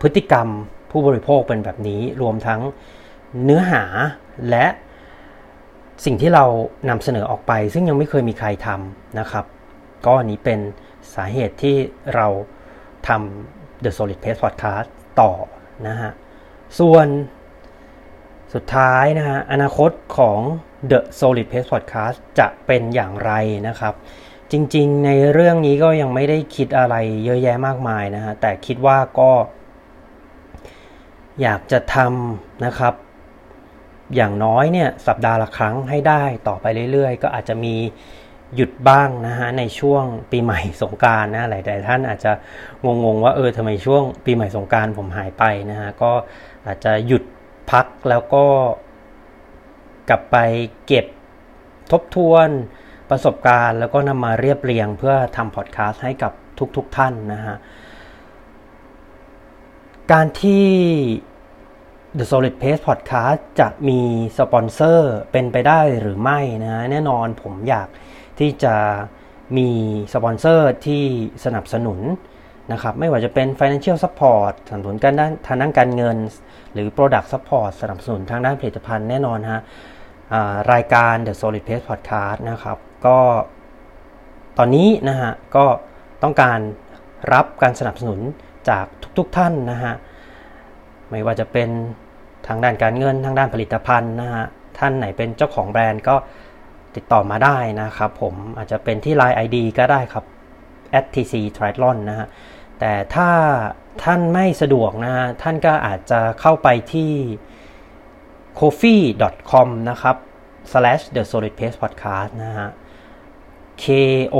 [0.00, 0.48] พฤติกรรม
[0.90, 2.60] ผู้บริโภคเป็นแบบนี้รวมทั้ง
[3.44, 3.84] เนื้อหา
[4.50, 4.66] และ
[6.04, 6.44] สิ่งที่เรา
[6.88, 9.44] นำเสนอออกไป ซึ่งยังไม่เคยมีใครทำนะครับ
[10.06, 10.60] ก็อันี้เป็น
[11.14, 11.76] สาเหตุที่
[12.14, 12.26] เรา
[13.08, 14.88] ทำ The Solid Pace Podcast
[15.20, 15.32] ต่อ
[15.88, 16.12] นะฮะ
[16.78, 17.06] ส่วน
[18.54, 20.40] สุดท้ายนะฮะ อนาคตของ
[20.90, 23.32] The Solid Pace Podcast จะเป็นอย่างไร
[23.68, 23.94] นะครับ
[24.52, 29.32] จริงๆ ในเรื่องนี้ก็ยังไม่ได้คิดอะไรเยอะแยะมากมายนะฮะ แต่คิดว่าก็
[31.42, 32.94] อยากจะทำนะครับ
[34.16, 37.74] อย่างน้อยเนี่ยสัปดาห์ละครั้งให้ได้ต่อไปเรื่อยๆ ก็อาจจะมี
[38.56, 42.32] หยุดบ้างนะฮะในช่วงปีใหม่สงการนะหลายๆท่านอาจจะ
[42.84, 46.12] งงๆว่าเออทำไมช่วงปีใหม่สงการผมหายไปนะฮะก็
[46.66, 47.22] อาจจะหยุด
[47.70, 48.44] พักแล้วก็
[50.08, 50.36] กลับไป
[50.86, 51.06] เก็บ
[51.92, 52.48] ทบทวน
[53.10, 56.32] ประสบการณ์ แล้วก็นำมาเรียบเรียงเพื่อทำพอดแคสต์ให้กับ
[56.76, 57.56] ทุกๆทท่านนะฮะ
[60.12, 60.68] การที่
[62.18, 64.00] The Solid Pace Podcast จะมี
[64.38, 67.88] สปอนเซอร์เป็นไปได้หรือไม่นะแน่นอนผมอยาก
[68.38, 68.74] ที่จะ
[69.56, 69.68] มี
[70.14, 71.04] สปอนเซอร์ที่
[71.44, 72.00] สนับสนุน
[72.72, 76.16] นะครับไม่ว่าจะเป็น Financial Support สนับสนุนกันด้านทางด้านการเงิน
[76.72, 79.60] หรือ Product Support สนับสนุนทางด้านผลิตภัณฑ์แน่นอนฮะ
[80.72, 83.18] รายการ The Solid Pace Podcast นะครับ ก็
[84.58, 85.66] ตอนนี้นะฮะก็
[86.22, 86.58] ต้องการ
[87.32, 88.20] รับการสนับสนุน
[88.68, 88.86] จาก
[89.18, 89.94] ทุกๆทท่านนะฮะ
[91.10, 91.68] ไม่ว่าจะเป็น
[92.46, 94.46] ทางด้านการเงินทางด้านผลิตภัณฑ์นะฮะ
[94.78, 96.16] ท่านไหนเป็นเจ้าของแบรนด์ก็
[96.96, 100.24] ติดต่อมาได้นะครับผมอาจจะเป็นที่ Line ID ก็ได้ครับ
[101.14, 102.28] @tc triathlon นะฮะ
[102.80, 103.30] แต่ถ้า
[104.04, 107.12] ท่านไม่สะดวกนะฮะท่านก็อาจจะเข้าไปที่
[108.60, 110.16] coffee.com นะครับ
[110.70, 112.68] slash the solid pace podcast นะฮะ
[113.82, 113.84] k
[114.34, 114.36] o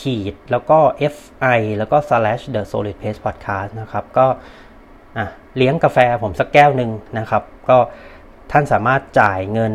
[0.00, 0.78] ขีดแล้วก็
[1.14, 1.16] f
[1.58, 4.26] i แล้วก็ slash the solid pace podcast นะครับ ก็
[5.56, 7.76] เลี้ยงกาแฟผมสักแก้วหนึ่งนะครับ ก็
[8.52, 9.74] ท่านสามารถจ่ายเงิน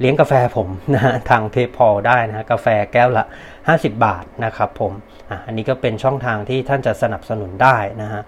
[0.00, 3.24] เลี้ยงกาแฟผมนะทาง PayPal ได้นะกาแฟแก้วละ
[3.62, 4.92] 50 บาทนะครับผม
[5.30, 8.22] ออันนี้ก็เป็นช่องทางที่ท่านจะสนับสนุนได้นะฮะ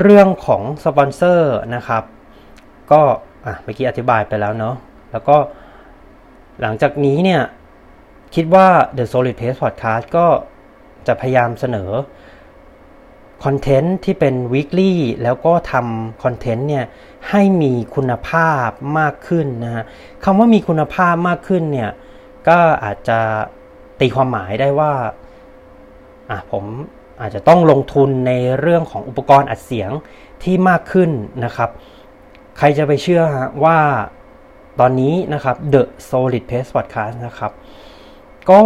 [0.00, 2.04] เรื่องของสปอนเซอร์นะครับ
[2.92, 3.00] ก็
[3.42, 4.76] เมื่อกี้อธิบายไปแล้วเนาะ
[5.12, 5.36] แล้วก็
[6.60, 7.42] หลังจากนี้เนี่ย
[8.34, 10.26] คิดว่า The Solid Pace Podcast ก็
[11.06, 11.90] จะพยายามเสนอ
[13.44, 16.84] content ที่เป็น weekly แล้วก็ทำ content เนี่ย
[17.30, 19.84] ให้มีคุณภาพมากขึ้นนะฮะ
[20.24, 21.90] คำว่ามีคุณภาพมากขึ้นเนี่ย
[22.48, 23.18] ก็อาจจะ
[24.00, 24.92] ตีความหมายได้ว่า
[26.30, 26.64] อะผม
[27.20, 29.90] อาจจะต้องลงทุนในเรื่องของอุปกรณ์อัดเสียง
[30.42, 31.10] ที่มากขึ้น
[31.44, 31.70] นะครับ
[32.58, 33.22] ใครจะไปเชื่อ
[33.64, 33.78] ว่า
[34.80, 37.52] ตอนนี้นะครับ The Solid Pace Podcast นะครับ
[38.50, 38.62] ก็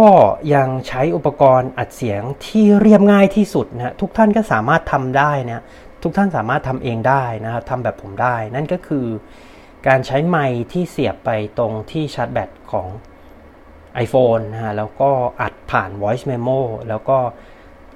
[0.53, 5.63] ยังใช้อุปกรณ์อัดเสียงที่เรียบง่ายที่สุดนะทุกท่านก็สามารถทำได้นะ
[6.03, 9.05] ทุกท่านสามารถทำเองได้นะครับทำแบบผมได้ นั่นก็คือ
[9.87, 12.87] การใช้ไมค์ที่เสียบไปตรงที่ชาร์จแบตของ
[14.05, 15.09] iPhone นะฮะแล้วก็
[15.41, 16.59] อัดผ่าน voice memo
[16.89, 17.17] แล้วก็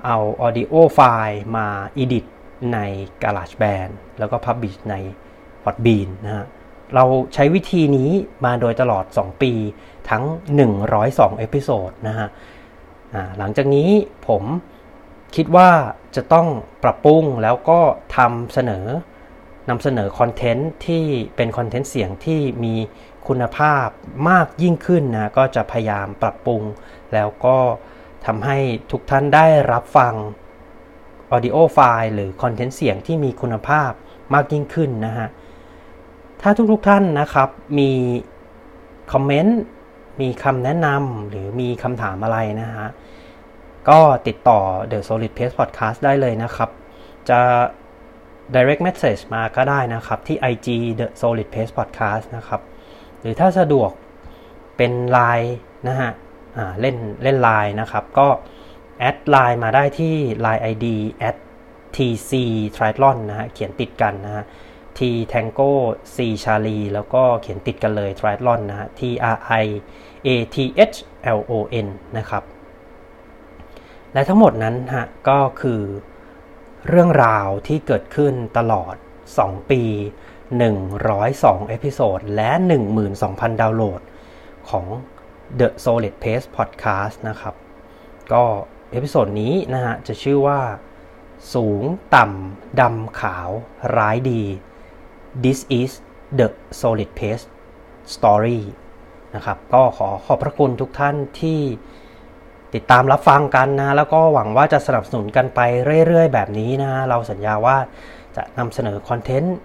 [0.06, 1.67] เอา audio file มา
[2.04, 2.26] edit
[2.74, 2.80] ใน
[3.24, 4.96] GarageBand แล้วก็ publish ใน
[5.63, 6.46] Podbean นะฮะ
[6.96, 8.10] เราใช้วิธีนี้
[8.46, 9.54] มาโดยตลอด 2 ปี
[10.10, 10.24] ทั้ง
[10.82, 12.28] 102 episode นะฮะ
[13.38, 13.90] หลังจากนี้
[14.28, 14.44] ผม
[15.36, 15.70] คิดว่า
[16.16, 16.48] จะต้อง
[16.84, 17.80] ปรับปรุงแล้วก็
[18.18, 18.86] นำเสนอ
[19.70, 21.04] นำเสนอคอนเทนต์ที่
[21.36, 22.76] เป็นคอนเทนต์เสียงที่มี
[23.28, 23.88] คุณภาพ
[24.30, 26.62] มากยิ่งขึ้นนะก็จะพยายามปรับปรุง
[27.14, 27.58] แล้วก็
[28.26, 28.58] ทำให้
[28.92, 30.14] ทุกท่านได้รับฟัง
[31.36, 33.92] audio file หรือคอนเทนต์เสียงที่มีคุณภาพ
[34.34, 35.28] มากยิ่งขึ้นนะฮะ
[36.42, 37.50] ถ้าทุกๆทท่านนะครับ
[37.80, 37.92] มี
[39.12, 39.60] คอมเมนต์
[40.22, 42.88] มีคำแนะนำหรือมีคำถามอะไรนะฮะ
[43.90, 44.60] ก็ติดต่อ
[44.92, 46.70] The Solid Pace Podcast ได้เลยนะครับ
[47.30, 47.40] จะ
[48.56, 50.68] direct message มาก็ได้นะครับ ที่ IG
[51.00, 52.62] The Solid Pace Podcast นะครับ
[53.20, 53.92] หรือถ้าสะดวก
[54.78, 55.52] เป็น Line
[55.88, 56.12] นะฮะ
[56.80, 58.28] เล่นเล่น Line นะครับ ก็
[59.00, 60.86] แอดไลน์มาได้ที่ Line ID
[61.30, 61.36] at
[61.96, 62.32] tc
[62.76, 64.44] triathlon นะฮะ เขียนติดกันนะฮะ
[64.98, 65.00] T
[65.32, 65.72] Tango
[66.16, 69.02] C Charlie แล้วก็เขียนติดกันเลย Triathlon นะฮะ T
[69.36, 69.66] R I
[70.28, 70.58] A T
[70.94, 70.98] H
[71.38, 71.54] L O
[71.86, 72.44] N นะครับ
[74.14, 75.82] และทั้งหมดนั้นฮะก็คือ
[76.88, 78.96] เรื่องราวที่เกิดขึ้นตลอด
[79.34, 79.84] 2 ปี
[80.72, 82.52] 102 episode และ
[83.06, 84.02] 12,000 ดาวน์โหลด
[84.70, 84.86] ของ
[85.60, 87.56] The Solid Pace Podcast นะครับ
[88.34, 88.44] ก็
[88.92, 90.60] episode นี้นะฮะจะชื่อว่า
[91.54, 91.84] สูง
[92.16, 93.50] ต่ำดำขาว
[93.98, 94.44] ร้ายดี
[95.46, 95.91] This is
[96.39, 96.48] the
[96.80, 97.46] solid pace
[98.15, 98.62] story
[99.36, 101.62] นะครับ ก็ขอขอบพระคุณทุกท่านที่
[102.74, 105.60] ติดตามรับฟังกันนะ แล้วก็หวังว่าจะสนับสนุนกันไป
[106.08, 107.78] เรื่อย ๆ แบบนี้นะ เราสัญญาว่า
[108.36, 109.58] จะนำเสนอคอนเทนต์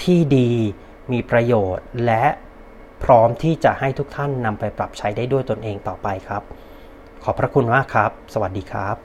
[0.00, 0.50] ที่ดี
[1.12, 2.24] มีประโยชน์และ
[3.04, 6.42] พร้อมที่จะให้ทุกท่านนำไปปรับใช้ได้ด้วยตนเองต่อไปครับ
[7.24, 8.96] ขอบพระคุณมากครับ สวัสดีครับ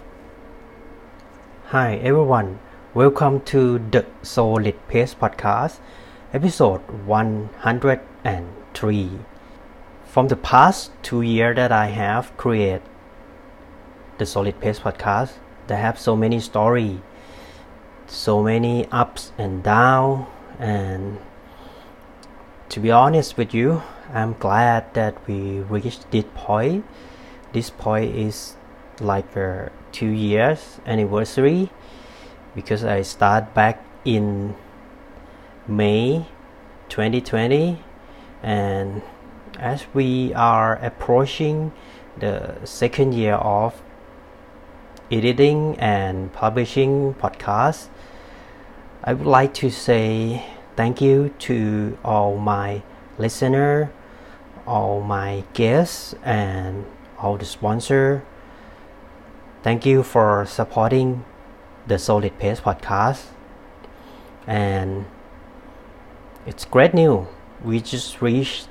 [1.73, 2.49] Hi everyone
[2.95, 5.79] Welcome to the Solid Pace Podcast,
[6.31, 9.09] episode 103.
[10.05, 12.81] From the past two years that I have created
[14.17, 15.33] the Solid Pace Podcast,
[15.67, 16.99] they have so many stories,
[18.07, 20.27] so many ups and downs,
[20.57, 21.19] and
[22.69, 26.85] to be honest with you, I'm glad that we reached this point.
[27.51, 28.55] This point is
[29.01, 31.71] like a two years anniversary
[32.55, 34.55] because I start back in
[35.67, 36.25] May
[36.89, 37.83] 2020
[38.41, 39.01] and
[39.59, 41.71] as we are approaching
[42.17, 43.81] the second year of
[45.11, 47.89] editing and publishing podcasts
[49.03, 52.81] I would like to say thank you to all my
[53.17, 53.91] listener
[54.67, 56.85] all my guests and
[57.19, 58.23] all the sponsor.
[59.63, 61.25] Thank you for supporting
[61.87, 63.25] the solid pace podcast.
[64.47, 65.05] And
[66.45, 67.27] it's great news.
[67.63, 68.67] We just reached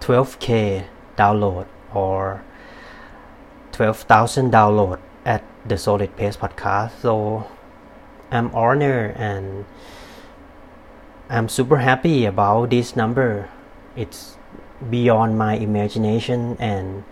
[0.00, 0.84] 12k
[1.16, 2.44] download or
[3.72, 7.00] 12,000 download at the solid pace podcast.
[7.00, 7.46] So
[8.30, 9.64] i'm honored and
[11.30, 13.48] i'm super happy about this number.
[13.96, 14.36] It's
[14.90, 17.04] beyond my imagination and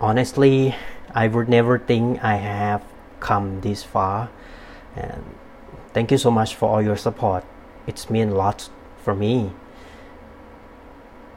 [0.00, 0.74] honestly
[1.22, 2.82] i would never think i have
[3.20, 4.30] come this far.
[4.96, 5.24] And
[5.92, 7.44] thank you so much for all your support.
[7.86, 8.68] It's mean a lot
[9.02, 9.52] for me.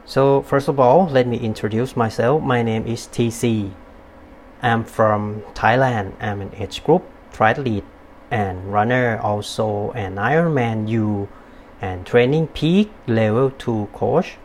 [0.04, 2.42] So first of all let me introduce myself.
[2.42, 3.72] My name is tc
[4.62, 6.14] i'm from thailand.
[6.20, 7.84] I'm an age group triathlete
[8.30, 11.28] and runner also an ironman u
[11.80, 14.36] and training peak level 2 coach.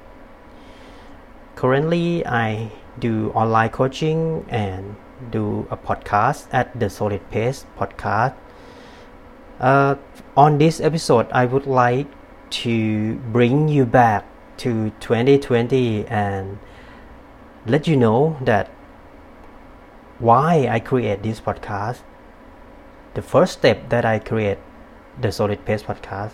[1.55, 4.95] Currently i do online coaching and
[5.31, 8.33] do a podcast at the solid pace podcast.
[9.59, 9.95] Uh,
[10.35, 12.05] on this episode i would like
[12.51, 14.23] to bring you back
[14.55, 16.59] to 2020 and
[17.65, 18.69] let you know that
[20.19, 22.01] why i create this podcast.
[23.15, 24.59] The first step that i create
[25.19, 26.33] the solid pace podcast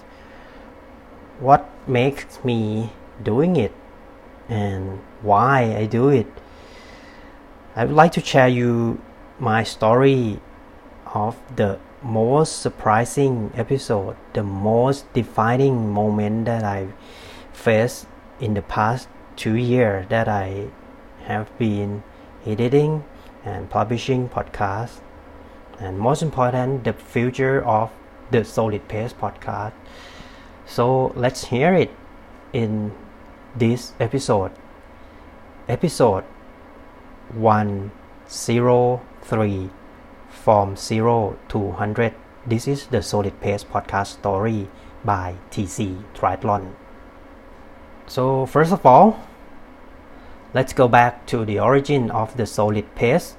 [1.39, 2.91] what makes me
[3.21, 3.73] doing it
[4.49, 6.27] and why i do it
[7.75, 9.01] I would like to share you
[9.39, 10.39] my story
[11.07, 16.89] of the most surprising episode, the most defining moment that I
[17.51, 18.05] faced
[18.39, 20.67] in the past two years that I
[21.23, 22.03] have been
[22.45, 23.05] editing
[23.43, 25.01] and publishing podcasts,
[25.79, 27.91] and most important, the future of
[28.29, 29.73] the Solid Pace podcast.
[30.67, 31.89] So let's hear it
[32.53, 32.93] in
[33.55, 34.51] this episode.
[35.67, 36.23] Episode
[37.35, 39.69] 103
[40.29, 42.13] from 0 to 100
[42.45, 44.67] this is the solid pace podcast story
[45.05, 46.73] by tc triathlon.
[48.05, 49.17] So first of all
[50.53, 53.37] let's go back to the origin of the solid pace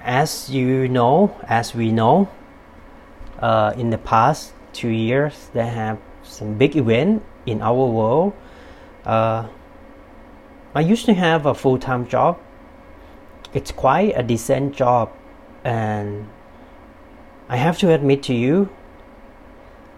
[0.00, 2.28] as you know as we know
[3.38, 8.32] uh, in the past two years there have some big event in our world.
[9.04, 9.48] Uh,
[10.74, 12.40] I used to have a full time job.
[13.52, 15.12] It's quite a decent job,
[15.62, 16.28] and
[17.48, 18.70] I have to admit to you,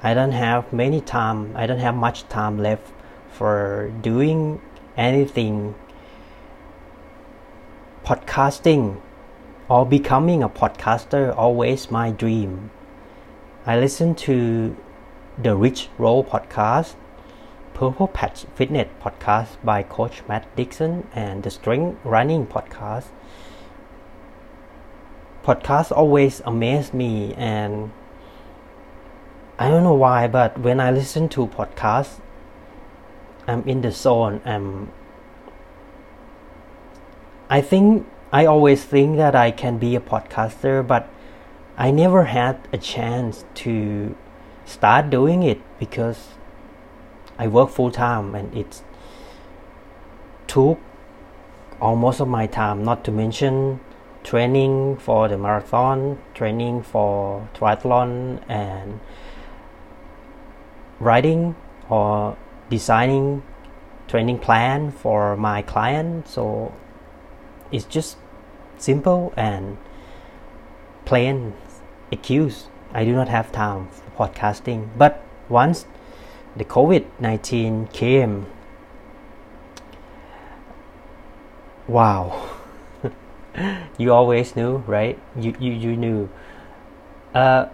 [0.03, 1.53] I don't have many time.
[1.55, 2.93] I don't have much time left
[3.31, 4.61] for doing
[4.97, 5.75] anything
[8.05, 9.01] podcasting
[9.69, 12.71] or becoming a podcaster always my dream
[13.67, 14.77] i listen to
[15.43, 16.95] the rich roll podcast
[17.75, 23.07] Purple Patch Fitness podcast by Coach Matt Dixon and the Strength Running podcast.
[25.43, 27.91] Podcasts always amaze me, and
[29.59, 32.21] I don't know why, but when I listen to podcasts,
[33.49, 34.41] I'm in the zone.
[34.45, 34.93] I'm.
[37.51, 41.11] I think I always think that I can be a podcaster, but
[41.77, 44.15] I never had a chance to
[44.65, 46.29] start doing it because
[47.39, 48.83] I work full time and it
[50.47, 50.79] took
[51.81, 53.81] almost of my time not to mention
[54.23, 59.01] training for the marathon training for triathlon and
[61.01, 61.55] writing
[61.91, 62.37] or
[62.71, 63.43] designing
[64.09, 66.29] training plan for my client.
[66.29, 66.73] So
[67.73, 68.17] it's just
[68.79, 69.77] simple and
[71.05, 71.55] plain
[72.11, 72.69] excuse.
[72.93, 74.89] I do not have time for podcasting.
[74.97, 75.87] But once
[76.57, 78.47] the COVID 19 came.
[81.87, 82.51] Wow.
[83.99, 85.19] you always knew, right?
[85.37, 86.29] You, you, you knew.
[87.35, 87.67] Uh,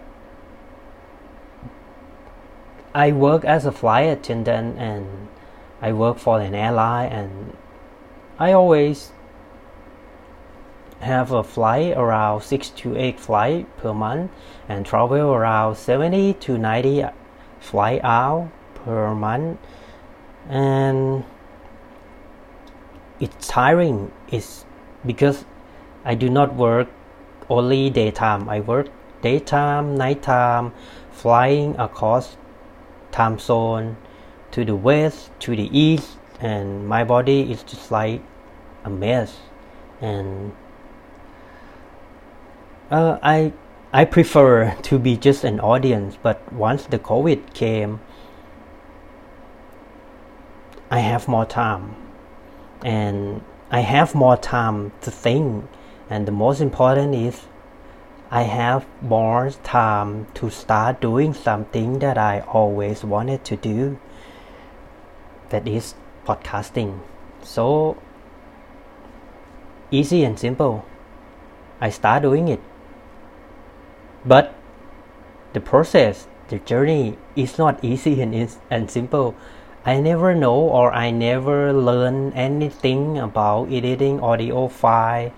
[2.94, 5.28] I work as a flight attendant and
[5.80, 7.56] I work for an airline and
[8.38, 9.12] I always
[11.00, 14.30] have a flight around 6 to 8 flight per month
[14.68, 17.04] and travel around 70 to 90
[17.60, 18.50] flight out
[18.84, 19.58] per month.
[20.48, 21.24] And
[23.20, 24.10] it's tiring.
[24.28, 24.64] It's
[25.04, 25.44] because
[26.04, 26.88] I do not work
[27.48, 28.48] only daytime.
[28.48, 28.88] I work
[29.22, 30.72] daytime nighttime
[31.10, 32.36] flying across
[33.12, 33.96] time zone
[34.50, 38.22] to the west to the east and my body is just like
[38.84, 39.36] a mess.
[40.00, 40.52] And
[42.90, 43.52] uh, I
[43.92, 48.00] I prefer to be just an audience but once the COVID came
[50.90, 51.94] I have more time.
[52.84, 55.66] And I have more time to think.
[56.08, 57.42] And the most important is
[58.30, 63.98] I have more time to start doing something that I always wanted to do.
[65.50, 65.94] That is
[66.26, 67.00] podcasting.
[67.42, 67.96] So
[69.90, 70.84] easy and simple.
[71.80, 72.60] I start doing it.
[74.24, 74.54] But
[75.52, 78.34] the process the journey is not easy and,
[78.70, 79.36] and simple
[79.84, 85.32] I never know or I never learn anything about editing audio file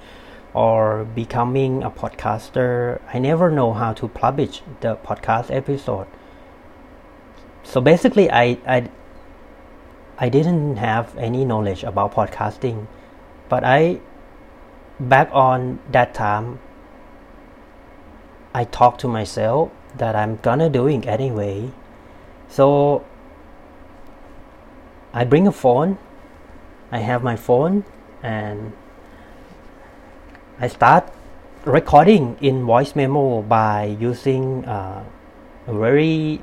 [0.53, 3.01] or becoming a podcaster.
[3.15, 6.09] I never know how to publish the podcast episode.
[7.63, 8.91] So basically I I
[10.19, 12.89] I didn't have any knowledge about podcasting,
[13.49, 14.01] but I
[14.99, 16.59] back on that time
[18.53, 21.71] I talked to myself that I'm gonna doing anyway.
[22.49, 23.05] So
[25.15, 25.99] I bring a phone.
[26.91, 27.85] I have my phone
[28.23, 28.73] and
[30.59, 31.13] I start
[31.65, 35.05] recording in voice memo by using uh,
[35.67, 36.41] a very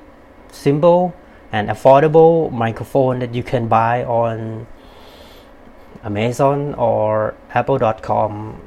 [0.52, 1.16] simple
[1.52, 4.68] and affordable microphone that you can buy on
[6.04, 8.62] Amazon or Apple.com.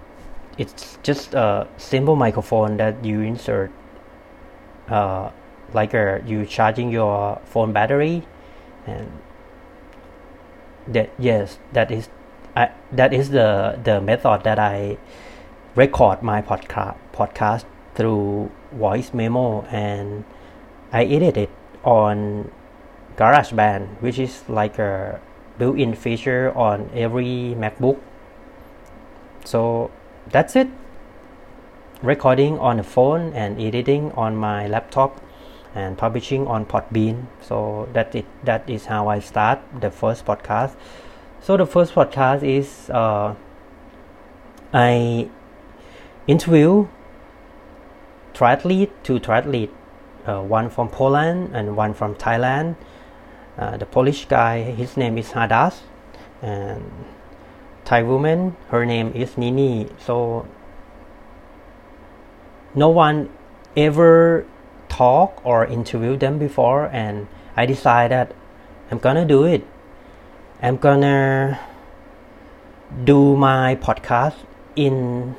[0.59, 3.71] It's just a simple microphone that you insert,
[4.89, 5.31] uh,
[5.73, 8.27] like a, uh, you charging your phone battery,
[8.87, 9.11] and
[10.87, 12.09] that yes that is
[12.57, 14.99] I, that is the the method that I
[15.75, 17.65] record my podcast podcast
[17.95, 20.25] through voice memo and
[20.93, 21.51] I edit it
[21.85, 22.51] on
[23.17, 25.21] GarageBand which is like a
[25.59, 27.99] built-in feature on every MacBook.
[29.45, 29.91] So
[30.31, 30.69] that's it.
[32.03, 35.21] Recording on the phone and editing on my laptop
[35.75, 37.27] and publishing on Podbean.
[37.41, 40.77] So that it that is how I start the first podcast.
[41.41, 43.35] So the first podcast is uh,
[44.73, 45.29] I
[46.27, 46.89] interview
[48.35, 49.71] triathlete, two triathlete,
[50.27, 52.77] uh, one from Poland and one from Thailand.
[53.59, 55.81] Uh, the Polish guy, his name is Hadas,
[56.41, 56.83] and
[57.85, 59.89] Thai woman, her name is Nini.
[59.99, 60.47] So
[62.75, 63.29] no one
[63.77, 64.47] ever
[64.93, 67.27] talk or interview them before and
[67.57, 68.37] I decided that
[68.91, 69.65] I'm gonna do it.
[70.61, 71.59] I'm gonna
[73.05, 74.37] do my podcast
[74.77, 75.35] in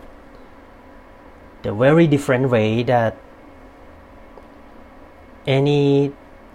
[1.62, 3.16] the very different way that
[5.46, 6.12] any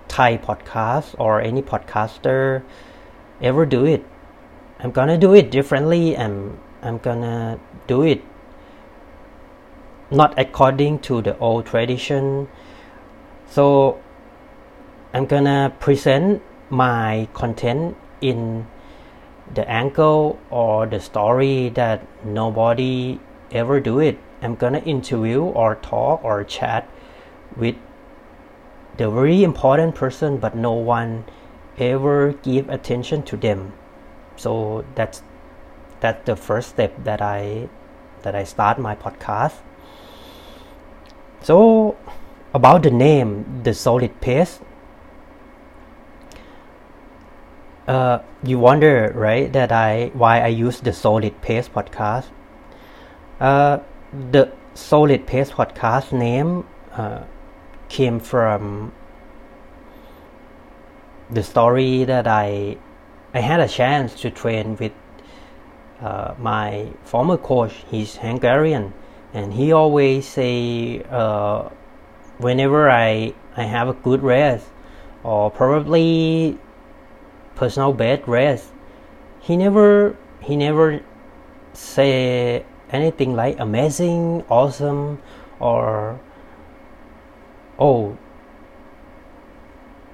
[0.09, 2.63] Thai podcast or any podcaster
[3.41, 4.05] ever do it.
[4.81, 8.23] I'm gonna do it differently and I'm gonna do it
[10.11, 12.49] not according to the old tradition
[13.49, 13.99] so
[15.13, 18.67] I'm gonna present my content in
[19.55, 23.19] the angle or the story that nobody
[23.51, 24.19] ever do it.
[24.43, 26.89] I'm gonna interview or talk or chat
[27.57, 27.77] with
[28.99, 31.25] the very important person but no one
[31.79, 33.73] ever give attention to them.
[34.37, 35.23] So that's
[36.01, 37.69] that's the first step that I
[38.23, 39.55] that I start my podcast.
[41.43, 41.97] So
[42.59, 44.61] about the name, the solid paste.
[47.87, 52.27] Uh, you wonder, right, that I why I use the solid paste podcast.
[53.41, 53.79] Uh,
[54.33, 57.23] the solid paste podcast name uh,
[57.89, 58.93] came from
[61.31, 62.77] the story that I
[63.33, 64.93] I had a chance to train with
[66.03, 67.85] uh, my former coach.
[67.89, 68.93] He's Hungarian,
[69.33, 71.69] and he always say uh,
[72.39, 74.66] whenever I I have a good rest
[75.22, 76.59] or probably
[77.55, 78.72] personal bed rest,
[79.41, 81.01] he never he never
[81.72, 85.20] say anything like amazing, awesome,
[85.61, 86.20] or
[87.78, 88.16] oh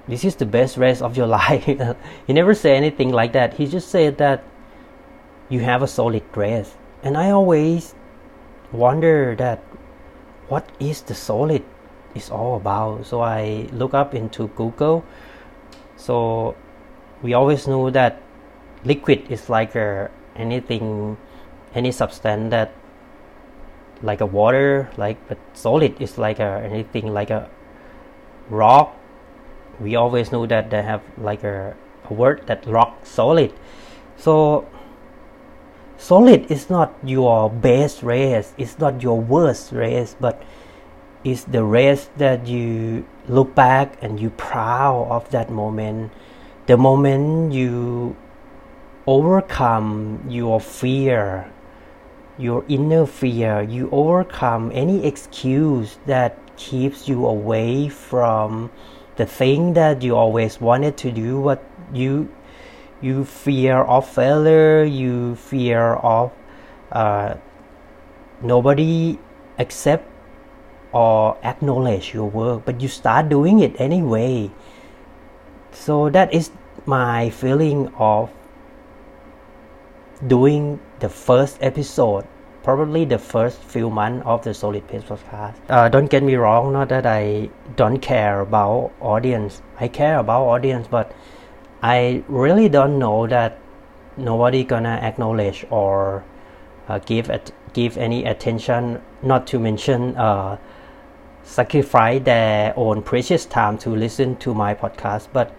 [0.07, 1.65] this is the best rest of your life.
[1.65, 3.55] he never say anything like that.
[3.55, 4.43] He just said that
[5.49, 6.75] you have a solid rest.
[7.03, 7.95] And I always
[8.71, 9.59] wonder that
[10.47, 11.63] what is the solid
[12.15, 13.05] is all about.
[13.05, 15.03] So I look up into Google.
[15.97, 16.55] So
[17.21, 18.21] we always know that
[18.83, 21.17] liquid is like a, anything
[21.73, 22.71] any substance that
[24.01, 27.49] like a water like but solid is like a anything like a
[28.49, 28.95] rock.
[29.79, 31.75] We always know that they have like a,
[32.09, 33.53] a word that rock solid.
[34.17, 34.67] So
[35.97, 38.53] solid is not your best race.
[38.57, 40.41] It's not your worst race but
[41.25, 46.11] it's the race that you look back and you proud of that moment.
[46.67, 48.15] The moment you
[49.07, 51.51] overcome your fear
[52.37, 58.69] your inner fear you overcome any excuse that keeps you away from
[59.15, 61.63] the thing that you always wanted to do what
[61.93, 62.27] you
[62.99, 66.31] you fear of failure you fear of
[66.91, 67.35] uh,
[68.41, 69.17] nobody
[69.59, 70.09] accept
[70.95, 74.49] or acknowledge your work but you start doing it anyway.
[75.71, 76.51] So that is
[76.85, 78.31] my feeling of
[80.25, 82.25] doing the first episode
[82.63, 85.53] probably the first few months of the solid pace podcast.
[85.69, 89.61] Uh, don't get me wrong not that i don't care about audience.
[89.79, 91.11] I care about audience but
[91.83, 93.59] i really don't know that
[94.17, 96.23] nobody gonna acknowledge or
[96.87, 100.57] uh, give it give any attention not to mention uh,
[101.45, 105.53] sacrifice their own precious time to listen to my podcast but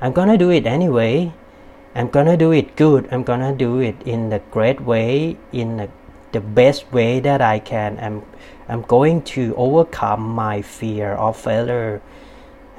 [0.00, 1.32] i'm gonna do it anyway
[1.94, 3.06] I'm gonna do it good.
[3.12, 5.88] I'm gonna do it in the great way, in a,
[6.32, 7.98] the best way that I can.
[8.00, 8.22] I'm
[8.66, 12.00] I'm going to overcome my fear of failure.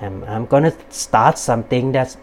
[0.02, 2.18] I'm, I'm gonna start something that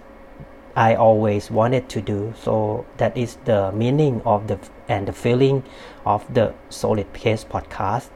[0.74, 2.34] I always wanted to do.
[2.36, 5.62] So that is the meaning of the and the feeling
[6.04, 8.08] of the Solid Pace podcast.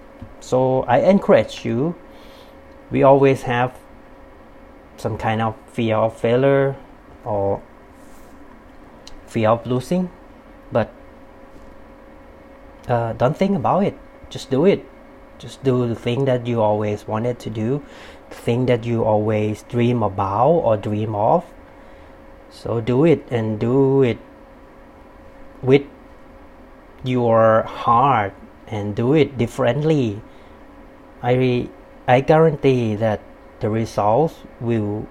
[0.44, 1.94] So I encourage you.
[2.90, 3.72] We always have
[4.98, 6.76] some kind of fear of failure
[7.24, 7.62] or
[9.26, 10.10] fear of losing,
[10.70, 10.92] but
[12.86, 13.96] uh, don't think about it.
[14.28, 14.84] Just do it.
[15.38, 17.82] Just do the thing that you always wanted to do,
[18.28, 21.44] the thing that you always dream about or dream of.
[22.50, 24.18] So do it and do it
[25.62, 25.82] with
[27.02, 28.34] your heart
[28.68, 30.20] and do it differently.
[31.24, 31.68] I
[32.06, 33.20] I guarantee that
[33.60, 35.08] the results will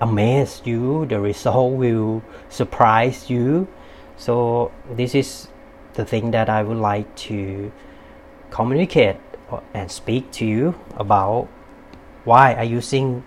[0.00, 3.68] amaze you the result will surprise you.
[4.16, 5.48] So this is
[5.94, 7.70] the thing that i would like to
[8.50, 9.16] communicate
[9.74, 11.48] and speak to you about
[12.24, 13.22] why i using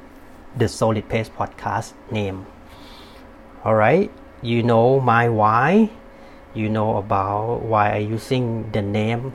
[0.58, 2.46] the solid pace podcast name.
[3.64, 4.12] All right
[4.42, 5.92] you know my why.
[6.56, 9.34] You know about why i using the name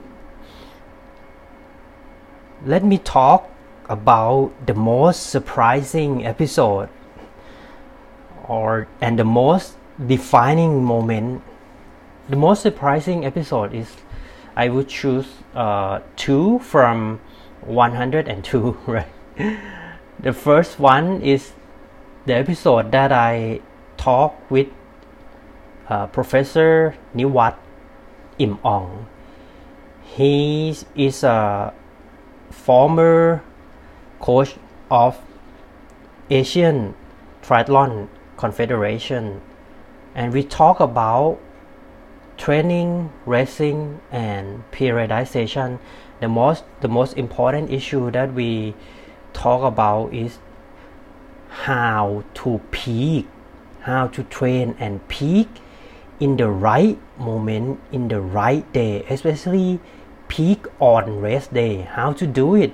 [2.65, 3.49] let me talk
[3.89, 6.89] about the most surprising episode
[8.47, 11.43] or and the most defining moment.
[12.29, 13.97] The most surprising episode is
[14.57, 17.21] i would choose uh, two from
[17.63, 19.07] 102 right?
[20.21, 21.53] The first one is
[22.27, 23.61] the episode that i
[23.97, 24.69] talk with
[25.89, 27.57] uh, professor niwat
[28.39, 29.07] im ong.
[30.03, 31.73] He is a
[32.51, 33.43] former
[34.21, 34.57] coach
[34.91, 35.19] of
[36.29, 36.95] asian
[37.43, 38.09] triathlon
[38.41, 39.43] Confederation,
[40.15, 41.39] and we talk about
[42.39, 45.79] training, racing, and periodization.
[46.21, 48.75] The most the most important issue that we
[49.35, 50.39] talk about is
[51.69, 53.29] how to peak,
[53.81, 55.49] how to train and peak
[56.19, 59.81] in the right moment, in the right day, especially
[60.31, 61.83] peak on race day.
[61.83, 62.73] How to do it,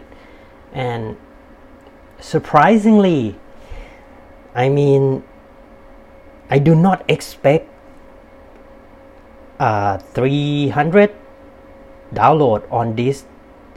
[0.72, 1.16] and
[2.20, 3.40] surprisingly,
[4.54, 5.24] I mean
[6.48, 7.66] I do not expect
[9.58, 11.10] uh, 300
[12.14, 13.24] download on this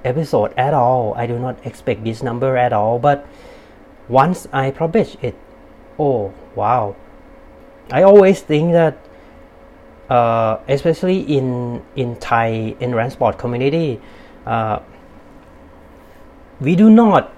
[0.05, 1.13] episode at all.
[1.15, 2.99] I do not expect this number at all.
[2.99, 3.25] But
[4.07, 5.36] once I publish it,
[5.97, 6.95] oh wow!
[7.91, 9.01] I always think that,
[10.10, 14.01] uh, especially in in Thai endurance sport community,
[14.45, 14.80] uh,
[16.60, 17.34] we do not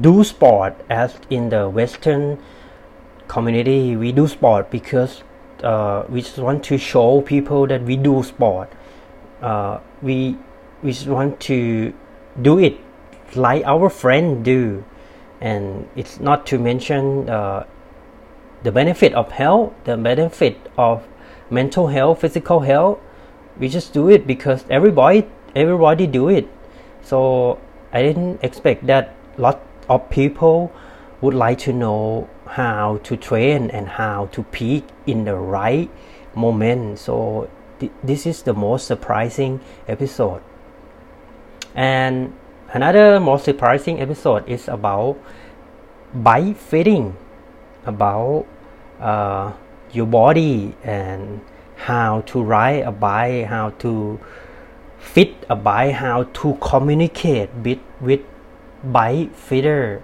[0.00, 2.38] do sport as in the Western
[3.28, 3.96] community.
[3.96, 5.22] We do sport because
[5.62, 8.72] uh, we just want to show people that we do sport
[9.42, 10.36] uh, we
[10.82, 11.92] we just want to
[12.40, 12.78] do it
[13.34, 14.84] like our friend do.
[15.40, 17.64] And it's not to mention uh,
[18.64, 21.06] the benefit of health the benefit of
[21.50, 22.98] mental health physical health
[23.58, 26.48] we just do it because everybody everybody do it
[27.02, 27.58] so
[27.92, 30.72] i didn't expect that lot of people
[31.20, 35.90] would like to know how to train and how to peak in the right
[36.34, 36.98] moment.
[36.98, 40.42] So th- this is the most surprising episode.
[41.74, 42.34] And
[42.72, 45.18] another most surprising episode is about
[46.14, 47.16] bike fitting,
[47.84, 48.46] about
[49.00, 49.52] uh,
[49.92, 51.40] your body and
[51.76, 54.20] how to ride a bike, how to
[54.98, 58.20] fit a bike, how to communicate with with
[58.84, 60.02] bike fitter.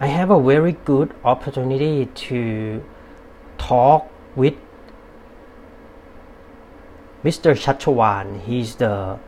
[0.00, 2.82] I have a very good opportunity to
[3.58, 4.54] talk with
[7.24, 7.54] Mr.
[7.54, 8.40] Chachawan.
[8.42, 9.18] He's the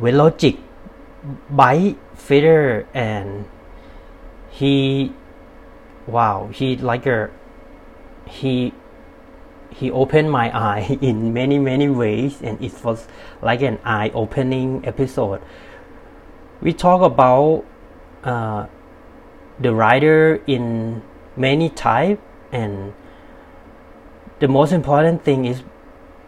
[0.00, 0.58] Velogic
[1.50, 3.44] bike fitter and
[4.50, 5.12] he
[6.06, 7.30] wow he like a
[8.26, 8.72] he
[9.70, 13.06] he opened my eye in many many ways and it was
[13.42, 15.40] like an eye opening episode.
[16.60, 17.64] We talk about
[18.24, 18.66] uh,
[19.60, 21.02] the rider in
[21.36, 22.94] many type and
[24.40, 25.62] the most important thing is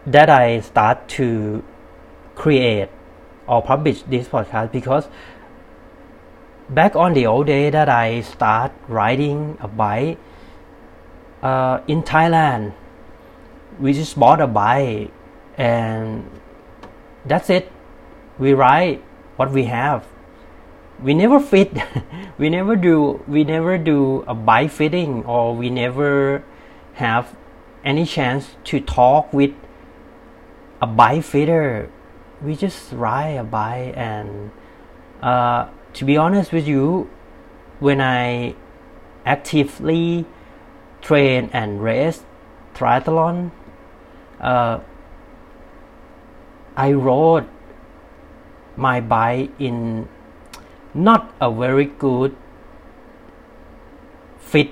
[0.05, 1.63] that I start to
[2.35, 2.89] create
[3.47, 5.07] or publish this podcast because
[6.69, 10.17] back on the old day that I start riding a bike
[11.41, 12.73] uh, in Thailand
[13.81, 15.11] we just bought a bike
[15.57, 16.29] and
[17.25, 17.71] that's it.
[18.37, 19.01] We ride
[19.35, 20.05] what we have.
[21.01, 21.75] We never fit
[22.37, 26.43] we never do we never do a bike fitting or we never
[26.93, 27.35] have
[27.83, 29.51] any chance to talk with
[30.79, 31.89] a bike fitter.
[32.41, 34.51] We just ride a bike and
[35.23, 37.09] uh, to be honest with you
[37.79, 38.55] when i
[39.25, 40.25] actively
[41.01, 42.23] train and race
[42.73, 43.51] triathlon
[44.41, 44.79] uh,
[46.75, 47.47] i rode
[48.75, 50.07] my bike in
[50.93, 52.35] not a very good
[54.39, 54.71] fit.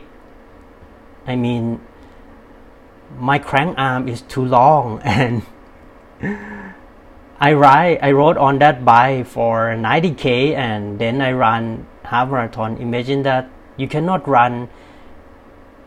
[1.26, 1.80] I mean,
[3.18, 5.44] my crank arm is too long and
[7.40, 12.78] I ride I rode on that bike for 90k and then I run half marathon.
[12.78, 14.68] Imagine that you cannot run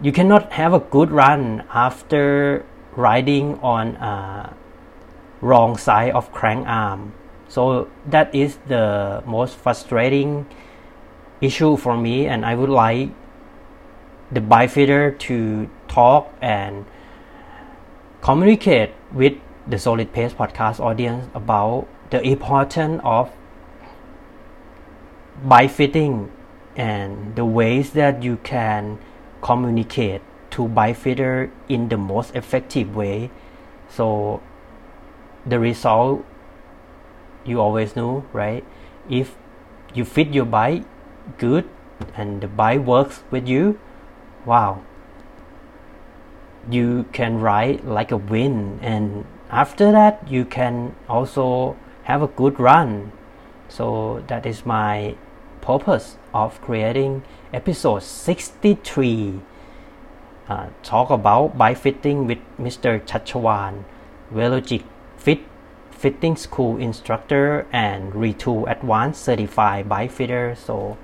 [0.01, 2.65] you cannot have a good run after
[2.97, 4.55] riding on a
[5.41, 7.13] wrong side of crank arm.
[7.49, 10.47] So that is the most frustrating
[11.41, 13.11] issue for me, and I would like
[14.31, 16.87] the fitter to talk and
[18.23, 19.35] communicate with
[19.67, 23.31] the Solid Pace podcast audience about the importance of
[25.45, 26.31] bike fitting
[26.77, 28.99] and the ways that you can
[29.43, 30.23] communicate
[30.53, 33.31] to buy fitter in the most effective way.
[33.89, 34.41] So
[35.45, 36.25] the result
[37.45, 38.65] you always know, right?
[39.11, 39.37] If
[39.95, 40.85] you fit your bike
[41.39, 41.69] good
[42.15, 43.79] and the bike works with you,
[44.47, 44.83] wow,
[46.71, 52.59] you can ride like a wind, and after that, you can also have a good
[52.59, 53.13] run.
[53.69, 55.17] So, that is my
[55.61, 57.23] purpose of creating
[57.53, 59.41] episode 63.
[60.49, 63.01] Uh, talk about bike fitting with Mr.
[63.07, 63.85] Chachawan,
[64.33, 64.83] Velogic
[65.17, 65.41] Fit
[66.03, 70.99] fitting school instructor and retool advanced certified bike fitter so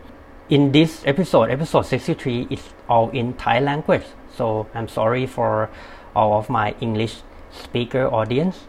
[0.49, 4.03] in this episode episode 63 it's all in thai language.
[4.35, 5.71] So i'm sorry for
[6.17, 7.23] all of my english
[7.53, 8.67] speaker audience.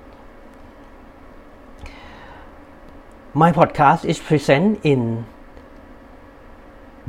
[3.34, 5.26] My podcast is present in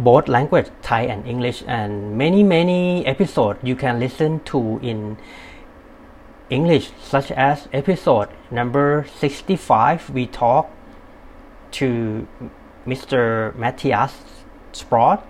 [0.02, 5.16] both language thai and english and many many episodes you can listen to in
[6.50, 10.68] English, such as episode number 65, we talk
[11.70, 12.26] to
[12.84, 13.54] Mr.
[13.54, 14.16] Matthias
[14.72, 15.24] Sprott.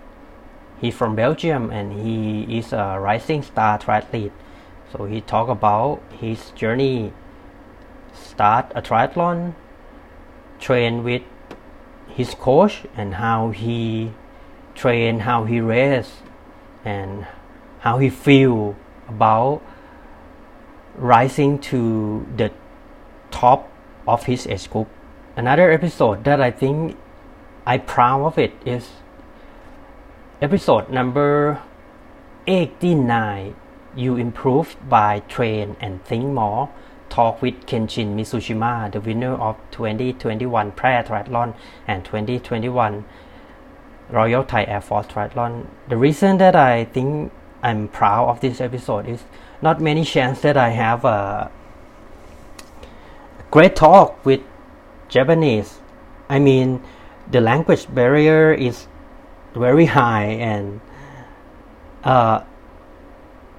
[0.79, 4.31] He's from Belgium and he is a rising star triathlete.
[4.91, 7.13] So he talk about his journey,
[8.13, 9.53] start a triathlon,
[10.59, 11.21] train with
[12.07, 14.11] his coach and how he
[14.81, 16.09] train, how he race,
[16.83, 17.27] and
[17.81, 18.75] how he feel
[19.07, 19.61] about
[20.95, 22.51] rising to the
[23.29, 23.69] top
[24.07, 24.87] of his age group.
[25.35, 26.97] Another episode that I think
[27.63, 28.89] I'm proud of it is
[30.41, 31.61] episode number
[32.47, 33.55] 89
[33.95, 36.69] You Improved by Train and Think More
[37.09, 41.53] Talk with Kenshin Mitsushima, the winner of 2021 Praia Triathlon
[41.87, 43.05] and 2021
[44.11, 45.67] Royal Thai Air Force Triathlon.
[45.87, 47.31] The reason that I think
[47.63, 49.23] I'm proud of this episode is
[49.61, 51.51] not many chance that I have a
[53.49, 54.41] great talk with
[55.09, 55.79] Japanese.
[56.29, 56.81] I mean,
[57.29, 58.87] the language barrier is
[59.53, 60.81] very high, and
[62.03, 62.41] uh,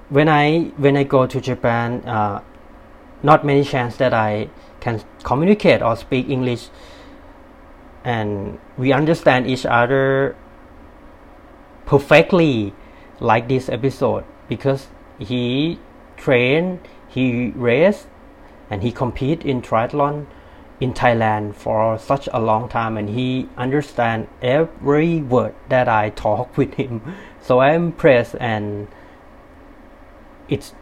[0.08, 2.42] when I when I go to Japan, uh,
[3.22, 4.48] not many chance that I
[4.80, 6.68] can communicate or speak English,
[8.04, 10.34] and we understand each other
[11.92, 12.72] perfectly
[13.20, 14.88] like this episode because
[15.18, 15.78] he
[16.16, 18.06] trained, he raced,
[18.70, 20.24] and he compete in triathlon
[20.80, 26.56] in Thailand for such a long time, and he understand every word that I talk
[26.60, 27.02] with him.
[27.42, 28.88] So I'm impressed, and
[30.48, 30.72] it's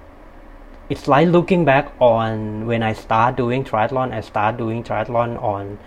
[0.89, 4.13] it's like looking back on when I start doing triathlon.
[4.13, 5.79] I start doing triathlon on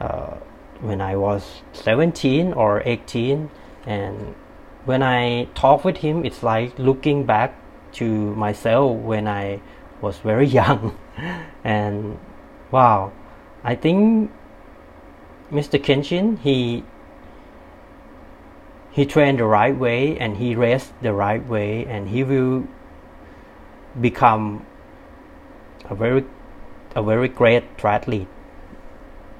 [0.00, 0.36] uh,
[0.80, 3.48] when I was 17 or 18,
[3.86, 4.34] and
[4.86, 7.54] when I talk with him, it's like looking back
[7.94, 9.60] to myself when I
[10.00, 10.96] was very young,
[11.64, 12.18] and
[12.70, 13.12] wow,
[13.64, 14.30] I think
[15.50, 15.78] Mr.
[15.82, 16.84] Kenshin he
[18.90, 22.66] he trained the right way and he raced the right way and he will
[24.00, 24.64] become
[25.84, 26.24] a very
[26.94, 28.26] a very great triathlete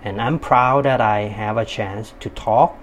[0.03, 2.79] and I'm proud that I have a chance to talk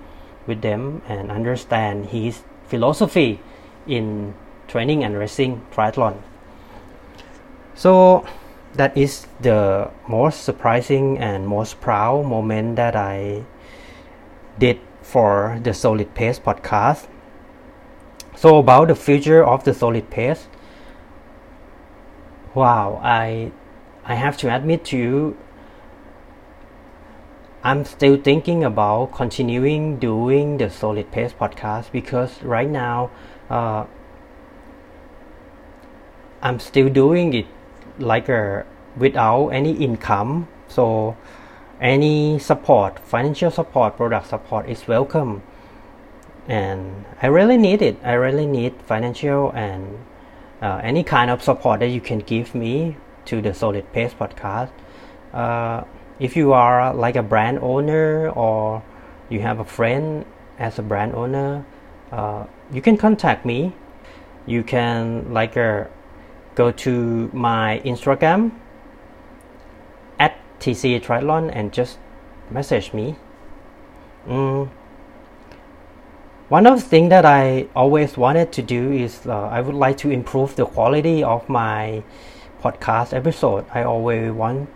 [0.47, 3.39] with them and understand his philosophy
[3.87, 4.33] in
[4.67, 6.17] training and racing triathlon
[7.75, 8.25] so
[8.73, 13.45] that is the most surprising and most proud moment that I
[14.57, 17.07] did for the Solid Pace podcast.
[18.35, 20.47] So about the future of the Solid Pace,
[22.53, 23.51] wow, I
[24.05, 25.37] I have to admit to you,
[27.65, 33.09] I'm still thinking about continuing doing the Solid Pace podcast because right now,
[33.49, 33.85] uh,
[36.41, 37.45] I'm still doing it
[37.99, 38.65] like a
[38.97, 40.49] without any income.
[40.67, 41.15] So
[41.79, 45.41] any support financial support product support is welcome.
[46.49, 47.95] And i really need it.
[48.03, 50.03] I really need financial and
[50.61, 52.97] uh, any kind of support that you can give me
[53.27, 54.71] to the solid pace podcast.
[55.33, 55.85] Uh,
[56.23, 58.81] if you are like a brand owner or
[59.29, 60.25] you have a friend
[60.57, 61.65] as a brand owner
[62.13, 63.73] uh, you can contact me.
[64.45, 65.85] You can like uh,
[66.55, 68.51] go to my instagram
[70.19, 71.97] at tc triathlon and just
[72.51, 73.15] message me.
[74.27, 74.69] Mm.
[76.47, 79.97] one of the things that i always wanted to do is uh, i would like
[79.97, 82.01] to improve the quality of my
[82.63, 83.65] podcast episode.
[83.73, 84.69] I always want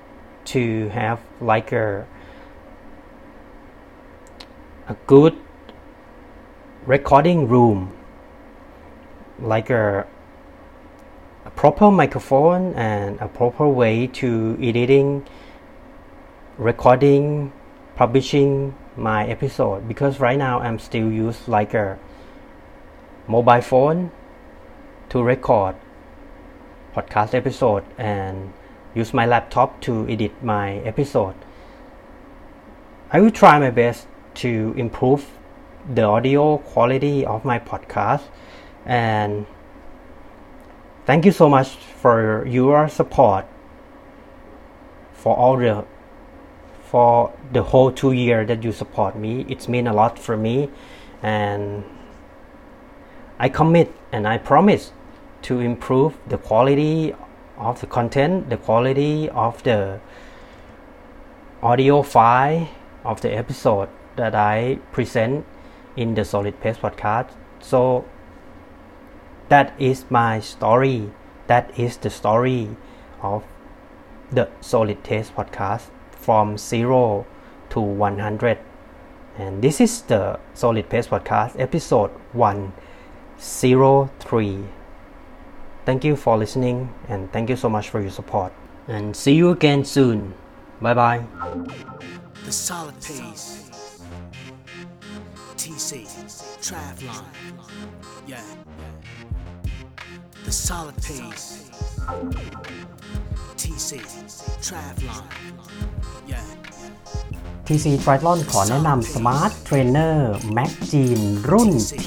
[0.47, 2.07] to have like a
[4.87, 5.35] a good
[6.85, 7.93] recording room.
[9.39, 10.07] Like a,
[11.45, 15.27] a proper microphone and a proper way to editing
[16.57, 17.51] recording
[17.95, 19.87] publishing my episode.
[19.87, 21.99] Because right now i'm still use like a
[23.27, 24.09] mobile phone
[25.09, 25.75] to record
[26.95, 28.53] podcast episode and
[28.97, 31.35] use my laptop to edit my episode.
[33.11, 35.25] I will try my best to improve
[35.93, 38.23] the audio quality of my podcast
[38.85, 39.45] and
[41.05, 41.69] thank you so much
[42.01, 43.45] for your support
[45.13, 45.85] for all the
[46.83, 49.45] for the whole two year that you support me.
[49.49, 50.69] It's mean a lot for me
[51.21, 51.83] and
[53.39, 54.91] i commit and i promise
[55.41, 57.13] to improve the quality
[57.57, 59.99] of the content the quality of the
[61.61, 62.67] audio file
[63.03, 65.45] of the episode that i present
[65.97, 67.31] in the solid pace podcast.
[67.59, 68.05] So
[69.49, 71.11] that is my story.
[71.47, 72.69] That is the story
[73.21, 73.43] of
[74.31, 77.25] the solid taste podcast from 0
[77.69, 78.57] to 100
[79.37, 84.63] and this is the solid pace podcast episode 103
[85.86, 86.76] thank you for listening
[87.08, 88.52] and thank you so much for your support
[88.88, 90.18] and see you again soon
[90.80, 91.20] bye bye
[92.44, 93.46] The solid pace.
[95.62, 95.90] TC.
[96.66, 97.24] Travlon.
[98.32, 98.42] Yeah.
[100.46, 101.46] The solid pace.
[103.60, 103.90] TC.
[104.66, 105.22] Travlon.
[106.32, 106.44] Yeah.
[107.66, 110.14] TC Triathlon ขอแนะนำ Smart Trainer
[110.56, 111.70] Mac Jean รุ่น
[112.02, 112.04] T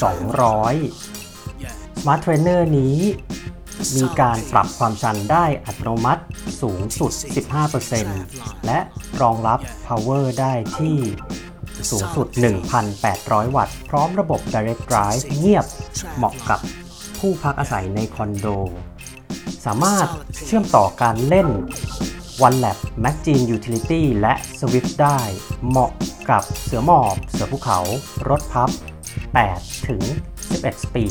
[0.00, 1.07] 200
[1.99, 2.05] Yeah.
[2.05, 2.97] Smart Trainer นี้
[3.95, 6.23] มีการปรับความชันได้อัตโนมัติ
[6.61, 7.11] สูงสุด
[7.89, 8.79] 15%และ
[9.21, 10.97] รองรับ Power ได้ที่
[11.91, 12.27] สูงสุด
[12.91, 15.65] 1,800 วัตต์ พร้อมระบบ Direct Drive เงียบ
[16.15, 16.59] เหมาะกับ
[17.19, 18.47] ผู้พักอาศัยในคอนโด
[19.65, 20.07] สามารถ
[20.45, 21.47] เชื่อมต่อการเล่น
[22.47, 25.19] OneLab Magine Utility และ Swift ได้
[25.67, 25.91] เหมาะ
[26.29, 27.79] กับเสือหมอบ เสือภูเขา
[28.29, 28.69] รถพับ
[29.29, 30.01] 8 ถึง
[30.57, 31.05] 11 ปี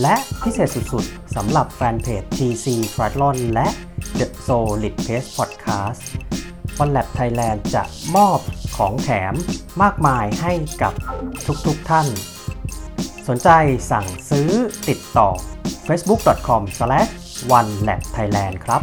[0.00, 3.68] และพิเศษสุดๆสำหรับแฟนเพจ TC Triathlon และ
[4.18, 6.00] The Solid Pace Podcast
[6.78, 7.82] วันแลบไทยแลนด์จะ
[8.16, 8.38] มอบ
[8.76, 9.34] ของแถม
[9.82, 10.52] มากมายให้
[10.82, 10.92] กับ
[11.66, 12.06] ทุกๆท่าน
[13.28, 13.48] สนใจ
[13.90, 14.50] สั่งซื้อ
[14.88, 15.28] ติดต่อ
[15.88, 18.82] facebook.com/onelabthailand ครับ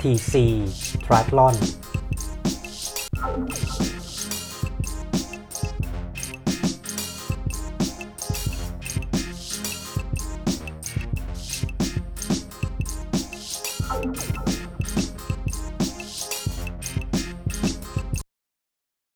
[0.00, 0.32] tc
[1.04, 1.54] triathlon